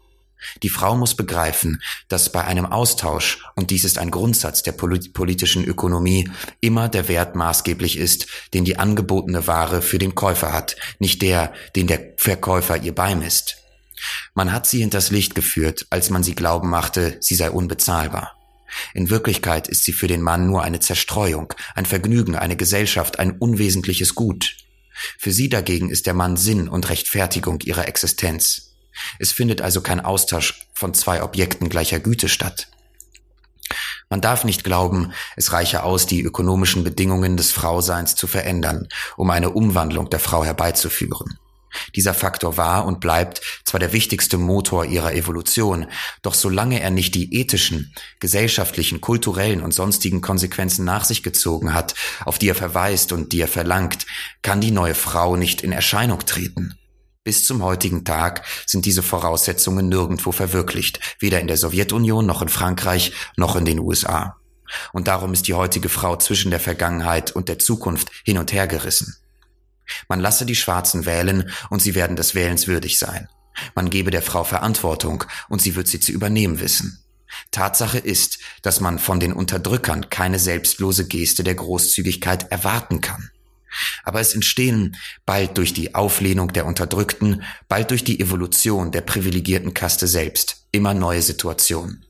Die 0.63 0.69
Frau 0.69 0.95
muss 0.95 1.15
begreifen, 1.15 1.81
dass 2.07 2.31
bei 2.31 2.45
einem 2.45 2.65
Austausch, 2.65 3.43
und 3.55 3.71
dies 3.71 3.83
ist 3.83 3.97
ein 3.97 4.11
Grundsatz 4.11 4.63
der 4.63 4.71
politischen 4.71 5.65
Ökonomie, 5.65 6.29
immer 6.61 6.87
der 6.87 7.07
Wert 7.07 7.35
maßgeblich 7.35 7.97
ist, 7.97 8.27
den 8.53 8.63
die 8.63 8.77
angebotene 8.77 9.47
Ware 9.47 9.81
für 9.81 9.97
den 9.97 10.15
Käufer 10.15 10.53
hat, 10.53 10.77
nicht 10.99 11.21
der, 11.21 11.53
den 11.75 11.87
der 11.87 12.13
Verkäufer 12.17 12.77
ihr 12.77 12.95
beimisst. 12.95 13.57
Man 14.33 14.53
hat 14.53 14.65
sie 14.65 14.79
hinters 14.79 15.11
Licht 15.11 15.35
geführt, 15.35 15.87
als 15.89 16.09
man 16.09 16.23
sie 16.23 16.35
glauben 16.35 16.69
machte, 16.69 17.17
sie 17.19 17.35
sei 17.35 17.51
unbezahlbar. 17.51 18.35
In 18.93 19.09
Wirklichkeit 19.09 19.67
ist 19.67 19.83
sie 19.83 19.93
für 19.93 20.07
den 20.07 20.21
Mann 20.21 20.47
nur 20.47 20.63
eine 20.63 20.79
Zerstreuung, 20.79 21.53
ein 21.75 21.85
Vergnügen, 21.85 22.35
eine 22.35 22.55
Gesellschaft, 22.55 23.19
ein 23.19 23.31
unwesentliches 23.31 24.15
Gut. 24.15 24.55
Für 25.17 25.31
sie 25.31 25.49
dagegen 25.49 25.89
ist 25.89 26.05
der 26.05 26.13
Mann 26.13 26.37
Sinn 26.37 26.69
und 26.69 26.89
Rechtfertigung 26.89 27.61
ihrer 27.61 27.87
Existenz. 27.87 28.75
Es 29.17 29.31
findet 29.31 29.61
also 29.61 29.81
kein 29.81 29.99
Austausch 29.99 30.67
von 30.73 30.93
zwei 30.93 31.23
Objekten 31.23 31.69
gleicher 31.69 31.99
Güte 31.99 32.29
statt. 32.29 32.67
Man 34.09 34.21
darf 34.21 34.43
nicht 34.43 34.63
glauben, 34.63 35.13
es 35.35 35.53
reiche 35.53 35.83
aus, 35.83 36.07
die 36.07 36.21
ökonomischen 36.21 36.83
Bedingungen 36.83 37.37
des 37.37 37.51
Frauseins 37.51 38.15
zu 38.15 38.25
verändern, 38.25 38.87
um 39.17 39.29
eine 39.29 39.51
Umwandlung 39.51 40.09
der 40.09 40.19
Frau 40.19 40.43
herbeizuführen. 40.43 41.37
Dieser 41.95 42.13
Faktor 42.13 42.57
war 42.57 42.85
und 42.85 42.99
bleibt 42.99 43.41
zwar 43.65 43.79
der 43.79 43.93
wichtigste 43.93 44.37
Motor 44.37 44.85
ihrer 44.85 45.13
Evolution, 45.13 45.87
doch 46.21 46.33
solange 46.33 46.81
er 46.81 46.89
nicht 46.89 47.15
die 47.15 47.33
ethischen, 47.35 47.93
gesellschaftlichen, 48.19 49.01
kulturellen 49.01 49.61
und 49.61 49.73
sonstigen 49.73 50.21
Konsequenzen 50.21 50.85
nach 50.85 51.05
sich 51.05 51.23
gezogen 51.23 51.73
hat, 51.73 51.95
auf 52.25 52.39
die 52.39 52.49
er 52.49 52.55
verweist 52.55 53.11
und 53.11 53.33
die 53.33 53.41
er 53.41 53.47
verlangt, 53.47 54.05
kann 54.41 54.61
die 54.61 54.71
neue 54.71 54.95
Frau 54.95 55.35
nicht 55.35 55.61
in 55.61 55.71
Erscheinung 55.71 56.25
treten. 56.25 56.75
Bis 57.23 57.45
zum 57.45 57.61
heutigen 57.63 58.05
Tag 58.05 58.45
sind 58.65 58.85
diese 58.85 59.03
Voraussetzungen 59.03 59.89
nirgendwo 59.89 60.31
verwirklicht, 60.31 60.99
weder 61.19 61.39
in 61.39 61.47
der 61.47 61.57
Sowjetunion 61.57 62.25
noch 62.25 62.41
in 62.41 62.49
Frankreich 62.49 63.11
noch 63.35 63.55
in 63.55 63.65
den 63.65 63.79
USA. 63.79 64.37
Und 64.93 65.07
darum 65.07 65.33
ist 65.33 65.47
die 65.47 65.53
heutige 65.53 65.89
Frau 65.89 66.15
zwischen 66.15 66.51
der 66.51 66.59
Vergangenheit 66.59 67.31
und 67.31 67.49
der 67.49 67.59
Zukunft 67.59 68.09
hin 68.23 68.37
und 68.37 68.53
her 68.53 68.67
gerissen. 68.67 69.15
Man 70.07 70.19
lasse 70.19 70.45
die 70.45 70.55
Schwarzen 70.55 71.05
wählen 71.05 71.51
und 71.69 71.81
sie 71.81 71.95
werden 71.95 72.15
des 72.15 72.35
Wählens 72.35 72.67
würdig 72.67 72.99
sein. 72.99 73.27
Man 73.75 73.89
gebe 73.89 74.11
der 74.11 74.21
Frau 74.21 74.43
Verantwortung 74.43 75.23
und 75.49 75.61
sie 75.61 75.75
wird 75.75 75.87
sie 75.87 75.99
zu 75.99 76.11
übernehmen 76.11 76.59
wissen. 76.59 77.03
Tatsache 77.51 77.99
ist, 77.99 78.39
dass 78.61 78.79
man 78.79 78.99
von 78.99 79.19
den 79.19 79.33
Unterdrückern 79.33 80.09
keine 80.09 80.39
selbstlose 80.39 81.07
Geste 81.07 81.43
der 81.43 81.55
Großzügigkeit 81.55 82.51
erwarten 82.51 83.01
kann. 83.01 83.29
Aber 84.03 84.19
es 84.19 84.33
entstehen 84.33 84.97
bald 85.25 85.57
durch 85.57 85.73
die 85.73 85.93
Auflehnung 85.93 86.53
der 86.53 86.65
Unterdrückten, 86.65 87.43
bald 87.67 87.91
durch 87.91 88.03
die 88.03 88.19
Evolution 88.19 88.91
der 88.91 89.01
privilegierten 89.01 89.73
Kaste 89.73 90.07
selbst 90.07 90.65
immer 90.71 90.93
neue 90.93 91.21
Situationen. 91.21 92.05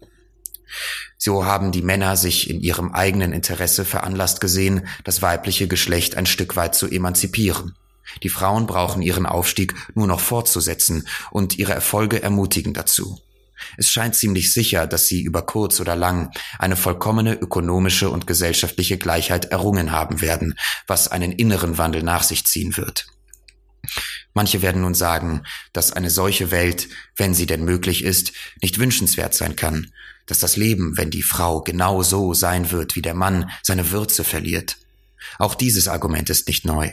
So 1.18 1.46
haben 1.46 1.72
die 1.72 1.82
Männer 1.82 2.16
sich 2.16 2.50
in 2.50 2.62
ihrem 2.62 2.94
eigenen 2.94 3.34
Interesse 3.34 3.86
veranlasst 3.86 4.42
gesehen, 4.42 4.88
das 5.04 5.22
weibliche 5.22 5.68
Geschlecht 5.68 6.16
ein 6.16 6.26
Stück 6.26 6.56
weit 6.56 6.76
zu 6.76 6.88
emanzipieren. 6.88 7.76
Die 8.24 8.30
Frauen 8.30 8.68
brauchen 8.68 9.02
ihren 9.02 9.26
Aufstieg 9.26 9.76
nur 9.94 10.08
noch 10.08 10.20
fortzusetzen 10.20 11.08
und 11.32 11.58
ihre 11.58 11.74
Erfolge 11.74 12.22
ermutigen 12.22 12.74
dazu. 12.74 13.20
Es 13.78 13.90
scheint 13.90 14.16
ziemlich 14.16 14.54
sicher, 14.54 14.88
dass 14.88 15.08
sie 15.08 15.22
über 15.22 15.42
kurz 15.42 15.80
oder 15.80 15.96
lang 15.96 16.32
eine 16.58 16.76
vollkommene 16.76 17.36
ökonomische 17.36 18.10
und 18.10 18.26
gesellschaftliche 18.26 18.98
Gleichheit 18.98 19.46
errungen 19.46 19.92
haben 19.92 20.22
werden, 20.22 20.56
was 20.88 21.10
einen 21.10 21.32
inneren 21.32 21.78
Wandel 21.78 22.04
nach 22.04 22.24
sich 22.24 22.46
ziehen 22.46 22.78
wird. 22.78 23.08
Manche 24.34 24.62
werden 24.62 24.82
nun 24.82 24.94
sagen, 24.94 25.44
dass 25.74 25.92
eine 25.92 26.10
solche 26.10 26.52
Welt, 26.52 26.88
wenn 27.16 27.34
sie 27.34 27.46
denn 27.46 27.64
möglich 27.64 28.04
ist, 28.04 28.34
nicht 28.62 28.80
wünschenswert 28.80 29.34
sein 29.34 29.56
kann, 29.56 29.92
dass 30.26 30.40
das 30.40 30.58
Leben, 30.58 30.98
wenn 30.98 31.10
die 31.10 31.24
Frau 31.24 31.62
genau 31.62 32.04
so 32.04 32.34
sein 32.34 32.72
wird 32.72 32.96
wie 32.96 33.02
der 33.02 33.16
Mann, 33.16 33.50
seine 33.64 33.92
Würze 33.92 34.24
verliert. 34.24 34.78
Auch 35.38 35.56
dieses 35.56 35.88
Argument 35.88 36.30
ist 36.30 36.48
nicht 36.48 36.66
neu. 36.66 36.92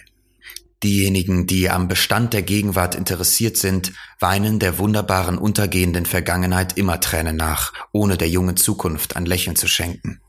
Diejenigen, 0.83 1.47
die 1.47 1.71
am 1.71 1.89
Bestand 1.89 2.33
der 2.33 2.43
Gegenwart 2.43 2.95
interessiert 2.95 3.57
sind, 3.57 3.93
weinen 4.21 4.59
der 4.59 4.79
wunderbaren 4.79 5.39
untergehenden 5.39 6.05
Vergangenheit 6.05 6.77
immer 6.77 7.01
Tränen 7.01 7.37
nach, 7.37 7.73
ohne 7.93 8.17
der 8.17 8.29
jungen 8.29 8.57
Zukunft 8.57 9.17
ein 9.17 9.27
Lächeln 9.27 9.57
zu 9.57 9.69
schenken. 9.69 10.21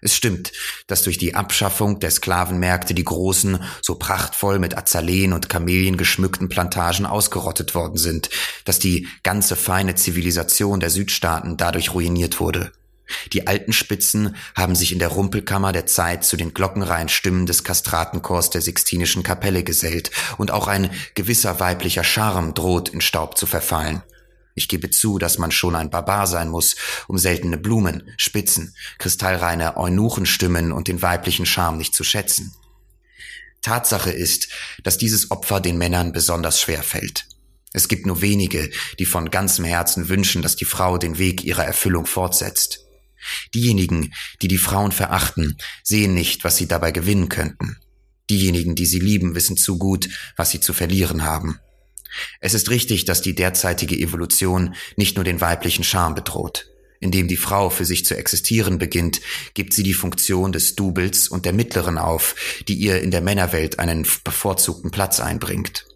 Es 0.00 0.14
stimmt, 0.14 0.52
dass 0.86 1.02
durch 1.02 1.18
die 1.18 1.34
Abschaffung 1.34 1.98
der 1.98 2.10
Sklavenmärkte 2.10 2.94
die 2.94 3.04
großen, 3.04 3.62
so 3.82 3.96
prachtvoll 3.96 4.58
mit 4.58 4.76
Azaleen 4.76 5.32
und 5.32 5.48
Kamelien 5.48 5.96
geschmückten 5.96 6.48
Plantagen 6.48 7.04
ausgerottet 7.04 7.74
worden 7.74 7.96
sind, 7.96 8.30
dass 8.64 8.78
die 8.78 9.08
ganze 9.24 9.56
feine 9.56 9.96
Zivilisation 9.96 10.78
der 10.78 10.90
Südstaaten 10.90 11.56
dadurch 11.56 11.94
ruiniert 11.94 12.38
wurde. 12.38 12.72
Die 13.32 13.46
alten 13.46 13.72
Spitzen 13.72 14.36
haben 14.54 14.74
sich 14.74 14.92
in 14.92 14.98
der 14.98 15.08
Rumpelkammer 15.08 15.72
der 15.72 15.86
Zeit 15.86 16.24
zu 16.24 16.36
den 16.36 16.52
glockenreihen 16.54 17.08
Stimmen 17.08 17.46
des 17.46 17.64
Kastratenchors 17.64 18.50
der 18.50 18.60
Sixtinischen 18.60 19.22
Kapelle 19.22 19.64
gesellt, 19.64 20.10
und 20.36 20.50
auch 20.50 20.68
ein 20.68 20.90
gewisser 21.14 21.58
weiblicher 21.58 22.04
Charme 22.04 22.54
droht 22.54 22.90
in 22.90 23.00
Staub 23.00 23.38
zu 23.38 23.46
verfallen. 23.46 24.02
Ich 24.58 24.66
gebe 24.66 24.90
zu, 24.90 25.18
dass 25.18 25.38
man 25.38 25.52
schon 25.52 25.76
ein 25.76 25.88
Barbar 25.88 26.26
sein 26.26 26.48
muss, 26.48 26.74
um 27.06 27.16
seltene 27.16 27.58
Blumen, 27.58 28.10
Spitzen, 28.16 28.74
kristallreine 28.98 29.76
Eunuchenstimmen 29.76 30.72
und 30.72 30.88
den 30.88 31.00
weiblichen 31.00 31.46
Charme 31.46 31.78
nicht 31.78 31.94
zu 31.94 32.02
schätzen. 32.02 32.52
Tatsache 33.62 34.10
ist, 34.10 34.48
dass 34.82 34.98
dieses 34.98 35.30
Opfer 35.30 35.60
den 35.60 35.78
Männern 35.78 36.10
besonders 36.10 36.60
schwer 36.60 36.82
fällt. 36.82 37.26
Es 37.72 37.86
gibt 37.86 38.04
nur 38.04 38.20
wenige, 38.20 38.68
die 38.98 39.06
von 39.06 39.30
ganzem 39.30 39.64
Herzen 39.64 40.08
wünschen, 40.08 40.42
dass 40.42 40.56
die 40.56 40.64
Frau 40.64 40.98
den 40.98 41.18
Weg 41.18 41.44
ihrer 41.44 41.64
Erfüllung 41.64 42.06
fortsetzt. 42.06 42.80
Diejenigen, 43.54 44.12
die 44.42 44.48
die 44.48 44.58
Frauen 44.58 44.90
verachten, 44.90 45.56
sehen 45.84 46.14
nicht, 46.14 46.42
was 46.42 46.56
sie 46.56 46.66
dabei 46.66 46.90
gewinnen 46.90 47.28
könnten. 47.28 47.76
Diejenigen, 48.28 48.74
die 48.74 48.86
sie 48.86 48.98
lieben, 48.98 49.36
wissen 49.36 49.56
zu 49.56 49.78
gut, 49.78 50.08
was 50.36 50.50
sie 50.50 50.58
zu 50.58 50.72
verlieren 50.72 51.22
haben. 51.22 51.60
Es 52.40 52.54
ist 52.54 52.70
richtig, 52.70 53.04
dass 53.04 53.22
die 53.22 53.34
derzeitige 53.34 53.96
Evolution 53.96 54.74
nicht 54.96 55.16
nur 55.16 55.24
den 55.24 55.40
weiblichen 55.40 55.84
Charme 55.84 56.14
bedroht. 56.14 56.66
Indem 57.00 57.28
die 57.28 57.36
Frau 57.36 57.70
für 57.70 57.84
sich 57.84 58.04
zu 58.04 58.16
existieren 58.16 58.78
beginnt, 58.78 59.20
gibt 59.54 59.72
sie 59.72 59.84
die 59.84 59.94
Funktion 59.94 60.52
des 60.52 60.74
Doubles 60.74 61.28
und 61.28 61.44
der 61.44 61.52
Mittleren 61.52 61.96
auf, 61.96 62.34
die 62.66 62.74
ihr 62.74 63.00
in 63.00 63.10
der 63.10 63.20
Männerwelt 63.20 63.78
einen 63.78 64.06
bevorzugten 64.24 64.90
Platz 64.90 65.20
einbringt. 65.20 65.86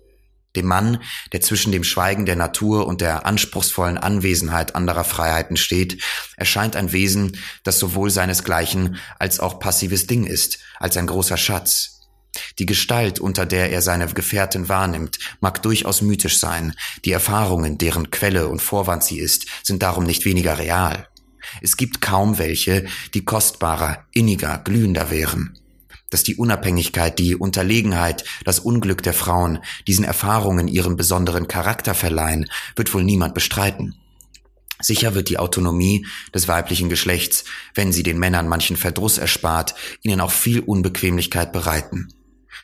Dem 0.54 0.66
Mann, 0.66 1.02
der 1.32 1.40
zwischen 1.40 1.72
dem 1.72 1.82
Schweigen 1.82 2.26
der 2.26 2.36
Natur 2.36 2.86
und 2.86 3.00
der 3.00 3.24
anspruchsvollen 3.24 3.96
Anwesenheit 3.96 4.74
anderer 4.74 5.04
Freiheiten 5.04 5.56
steht, 5.56 6.02
erscheint 6.36 6.76
ein 6.76 6.92
Wesen, 6.92 7.38
das 7.64 7.78
sowohl 7.78 8.10
seinesgleichen 8.10 8.96
als 9.18 9.40
auch 9.40 9.58
passives 9.58 10.06
Ding 10.06 10.24
ist, 10.24 10.58
als 10.78 10.96
ein 10.98 11.06
großer 11.06 11.38
Schatz. 11.38 11.91
Die 12.58 12.66
Gestalt, 12.66 13.20
unter 13.20 13.46
der 13.46 13.70
er 13.70 13.82
seine 13.82 14.06
Gefährtin 14.06 14.68
wahrnimmt, 14.68 15.18
mag 15.40 15.62
durchaus 15.62 16.02
mythisch 16.02 16.38
sein, 16.38 16.74
die 17.04 17.12
Erfahrungen, 17.12 17.78
deren 17.78 18.10
Quelle 18.10 18.48
und 18.48 18.62
Vorwand 18.62 19.04
sie 19.04 19.18
ist, 19.18 19.46
sind 19.62 19.82
darum 19.82 20.04
nicht 20.04 20.24
weniger 20.24 20.58
real. 20.58 21.08
Es 21.60 21.76
gibt 21.76 22.00
kaum 22.00 22.38
welche, 22.38 22.86
die 23.14 23.24
kostbarer, 23.24 24.06
inniger, 24.12 24.58
glühender 24.58 25.10
wären 25.10 25.58
dass 26.12 26.22
die 26.22 26.36
Unabhängigkeit, 26.36 27.18
die 27.18 27.34
Unterlegenheit, 27.34 28.24
das 28.44 28.58
Unglück 28.58 29.02
der 29.02 29.14
Frauen 29.14 29.60
diesen 29.86 30.04
Erfahrungen 30.04 30.68
ihren 30.68 30.96
besonderen 30.96 31.48
Charakter 31.48 31.94
verleihen, 31.94 32.50
wird 32.76 32.92
wohl 32.92 33.02
niemand 33.02 33.32
bestreiten. 33.32 33.96
Sicher 34.78 35.14
wird 35.14 35.30
die 35.30 35.38
Autonomie 35.38 36.06
des 36.34 36.48
weiblichen 36.48 36.88
Geschlechts, 36.88 37.44
wenn 37.74 37.92
sie 37.92 38.02
den 38.02 38.18
Männern 38.18 38.46
manchen 38.46 38.76
Verdruss 38.76 39.16
erspart, 39.16 39.74
ihnen 40.02 40.20
auch 40.20 40.32
viel 40.32 40.60
Unbequemlichkeit 40.60 41.52
bereiten. 41.52 42.08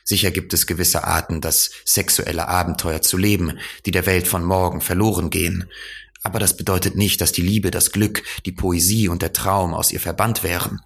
Sicher 0.03 0.31
gibt 0.31 0.53
es 0.53 0.67
gewisse 0.67 1.03
Arten, 1.03 1.41
das 1.41 1.71
sexuelle 1.85 2.47
Abenteuer 2.47 3.01
zu 3.01 3.17
leben, 3.17 3.59
die 3.85 3.91
der 3.91 4.05
Welt 4.05 4.27
von 4.27 4.43
morgen 4.43 4.81
verloren 4.81 5.29
gehen. 5.29 5.69
Aber 6.23 6.39
das 6.39 6.57
bedeutet 6.57 6.95
nicht, 6.95 7.21
dass 7.21 7.31
die 7.31 7.41
Liebe, 7.41 7.71
das 7.71 7.91
Glück, 7.91 8.23
die 8.45 8.51
Poesie 8.51 9.07
und 9.07 9.21
der 9.21 9.33
Traum 9.33 9.73
aus 9.73 9.91
ihr 9.91 9.99
verbannt 9.99 10.43
wären. 10.43 10.81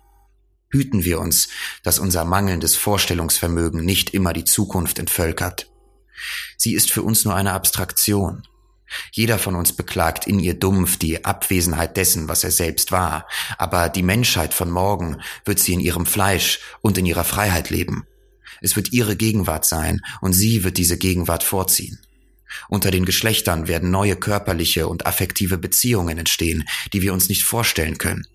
Hüten 0.69 1.03
wir 1.03 1.19
uns, 1.19 1.49
dass 1.83 1.99
unser 1.99 2.25
mangelndes 2.25 2.75
Vorstellungsvermögen 2.75 3.83
nicht 3.83 4.13
immer 4.13 4.33
die 4.33 4.43
Zukunft 4.43 4.99
entvölkert. 4.99 5.69
Sie 6.57 6.73
ist 6.73 6.91
für 6.91 7.03
uns 7.03 7.25
nur 7.25 7.35
eine 7.35 7.53
Abstraktion. 7.53 8.43
Jeder 9.11 9.39
von 9.39 9.55
uns 9.55 9.73
beklagt 9.73 10.27
in 10.27 10.39
ihr 10.39 10.53
dumpf 10.53 10.97
die 10.97 11.25
Abwesenheit 11.25 11.97
dessen, 11.97 12.27
was 12.27 12.43
er 12.43 12.51
selbst 12.51 12.91
war, 12.91 13.27
aber 13.57 13.89
die 13.89 14.03
Menschheit 14.03 14.53
von 14.53 14.69
morgen 14.69 15.21
wird 15.45 15.59
sie 15.59 15.73
in 15.73 15.79
ihrem 15.79 16.05
Fleisch 16.05 16.59
und 16.81 16.97
in 16.97 17.05
ihrer 17.05 17.23
Freiheit 17.23 17.69
leben. 17.69 18.05
Es 18.63 18.77
wird 18.77 18.93
ihre 18.93 19.15
Gegenwart 19.17 19.65
sein, 19.65 20.01
und 20.21 20.33
sie 20.33 20.63
wird 20.63 20.77
diese 20.77 20.97
Gegenwart 20.97 21.43
vorziehen. 21.43 21.99
Unter 22.69 22.91
den 22.91 23.03
Geschlechtern 23.03 23.67
werden 23.67 23.91
neue 23.91 24.15
körperliche 24.15 24.87
und 24.87 25.05
affektive 25.05 25.57
Beziehungen 25.57 26.17
entstehen, 26.17 26.63
die 26.93 27.01
wir 27.01 27.13
uns 27.13 27.27
nicht 27.27 27.43
vorstellen 27.43 27.97
können. 27.97 28.25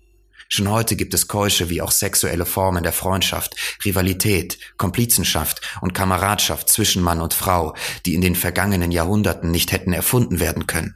Schon 0.47 0.69
heute 0.69 0.95
gibt 0.95 1.13
es 1.13 1.27
keusche 1.27 1.69
wie 1.69 1.81
auch 1.81 1.91
sexuelle 1.91 2.45
Formen 2.45 2.83
der 2.83 2.93
Freundschaft, 2.93 3.55
Rivalität, 3.85 4.59
Komplizenschaft 4.77 5.61
und 5.81 5.93
Kameradschaft 5.93 6.69
zwischen 6.69 7.01
Mann 7.01 7.21
und 7.21 7.33
Frau, 7.33 7.75
die 8.05 8.13
in 8.13 8.21
den 8.21 8.35
vergangenen 8.35 8.91
Jahrhunderten 8.91 9.51
nicht 9.51 9.71
hätten 9.71 9.93
erfunden 9.93 10.39
werden 10.39 10.67
können. 10.67 10.95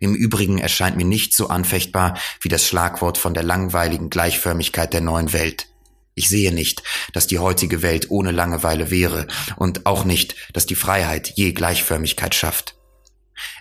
Im 0.00 0.14
Übrigen 0.14 0.58
erscheint 0.58 0.96
mir 0.96 1.04
nicht 1.04 1.34
so 1.34 1.48
anfechtbar 1.48 2.18
wie 2.40 2.48
das 2.48 2.66
Schlagwort 2.66 3.18
von 3.18 3.34
der 3.34 3.42
langweiligen 3.42 4.08
Gleichförmigkeit 4.08 4.92
der 4.94 5.02
neuen 5.02 5.34
Welt. 5.34 5.68
Ich 6.14 6.28
sehe 6.28 6.52
nicht, 6.52 6.82
dass 7.12 7.26
die 7.26 7.38
heutige 7.38 7.82
Welt 7.82 8.10
ohne 8.10 8.30
Langeweile 8.30 8.90
wäre 8.90 9.26
und 9.56 9.86
auch 9.86 10.04
nicht, 10.04 10.36
dass 10.52 10.66
die 10.66 10.76
Freiheit 10.76 11.32
je 11.34 11.52
Gleichförmigkeit 11.52 12.34
schafft. 12.34 12.76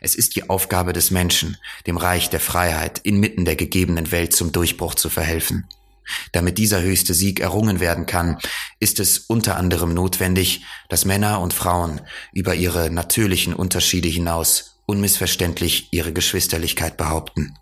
Es 0.01 0.13
ist 0.13 0.35
die 0.35 0.49
Aufgabe 0.49 0.93
des 0.93 1.09
Menschen, 1.09 1.57
dem 1.87 1.97
Reich 1.97 2.29
der 2.29 2.39
Freiheit 2.39 2.99
inmitten 2.99 3.45
der 3.45 3.55
gegebenen 3.55 4.11
Welt 4.11 4.33
zum 4.35 4.51
Durchbruch 4.51 4.93
zu 4.93 5.09
verhelfen. 5.09 5.67
Damit 6.31 6.57
dieser 6.57 6.81
höchste 6.81 7.13
Sieg 7.13 7.39
errungen 7.39 7.79
werden 7.79 8.05
kann, 8.05 8.37
ist 8.79 8.99
es 8.99 9.17
unter 9.17 9.55
anderem 9.55 9.93
notwendig, 9.93 10.63
dass 10.89 11.05
Männer 11.05 11.39
und 11.39 11.53
Frauen 11.53 12.01
über 12.33 12.53
ihre 12.53 12.91
natürlichen 12.91 13.53
Unterschiede 13.53 14.09
hinaus 14.09 14.81
unmissverständlich 14.85 15.87
ihre 15.91 16.13
Geschwisterlichkeit 16.13 16.97
behaupten. 16.97 17.55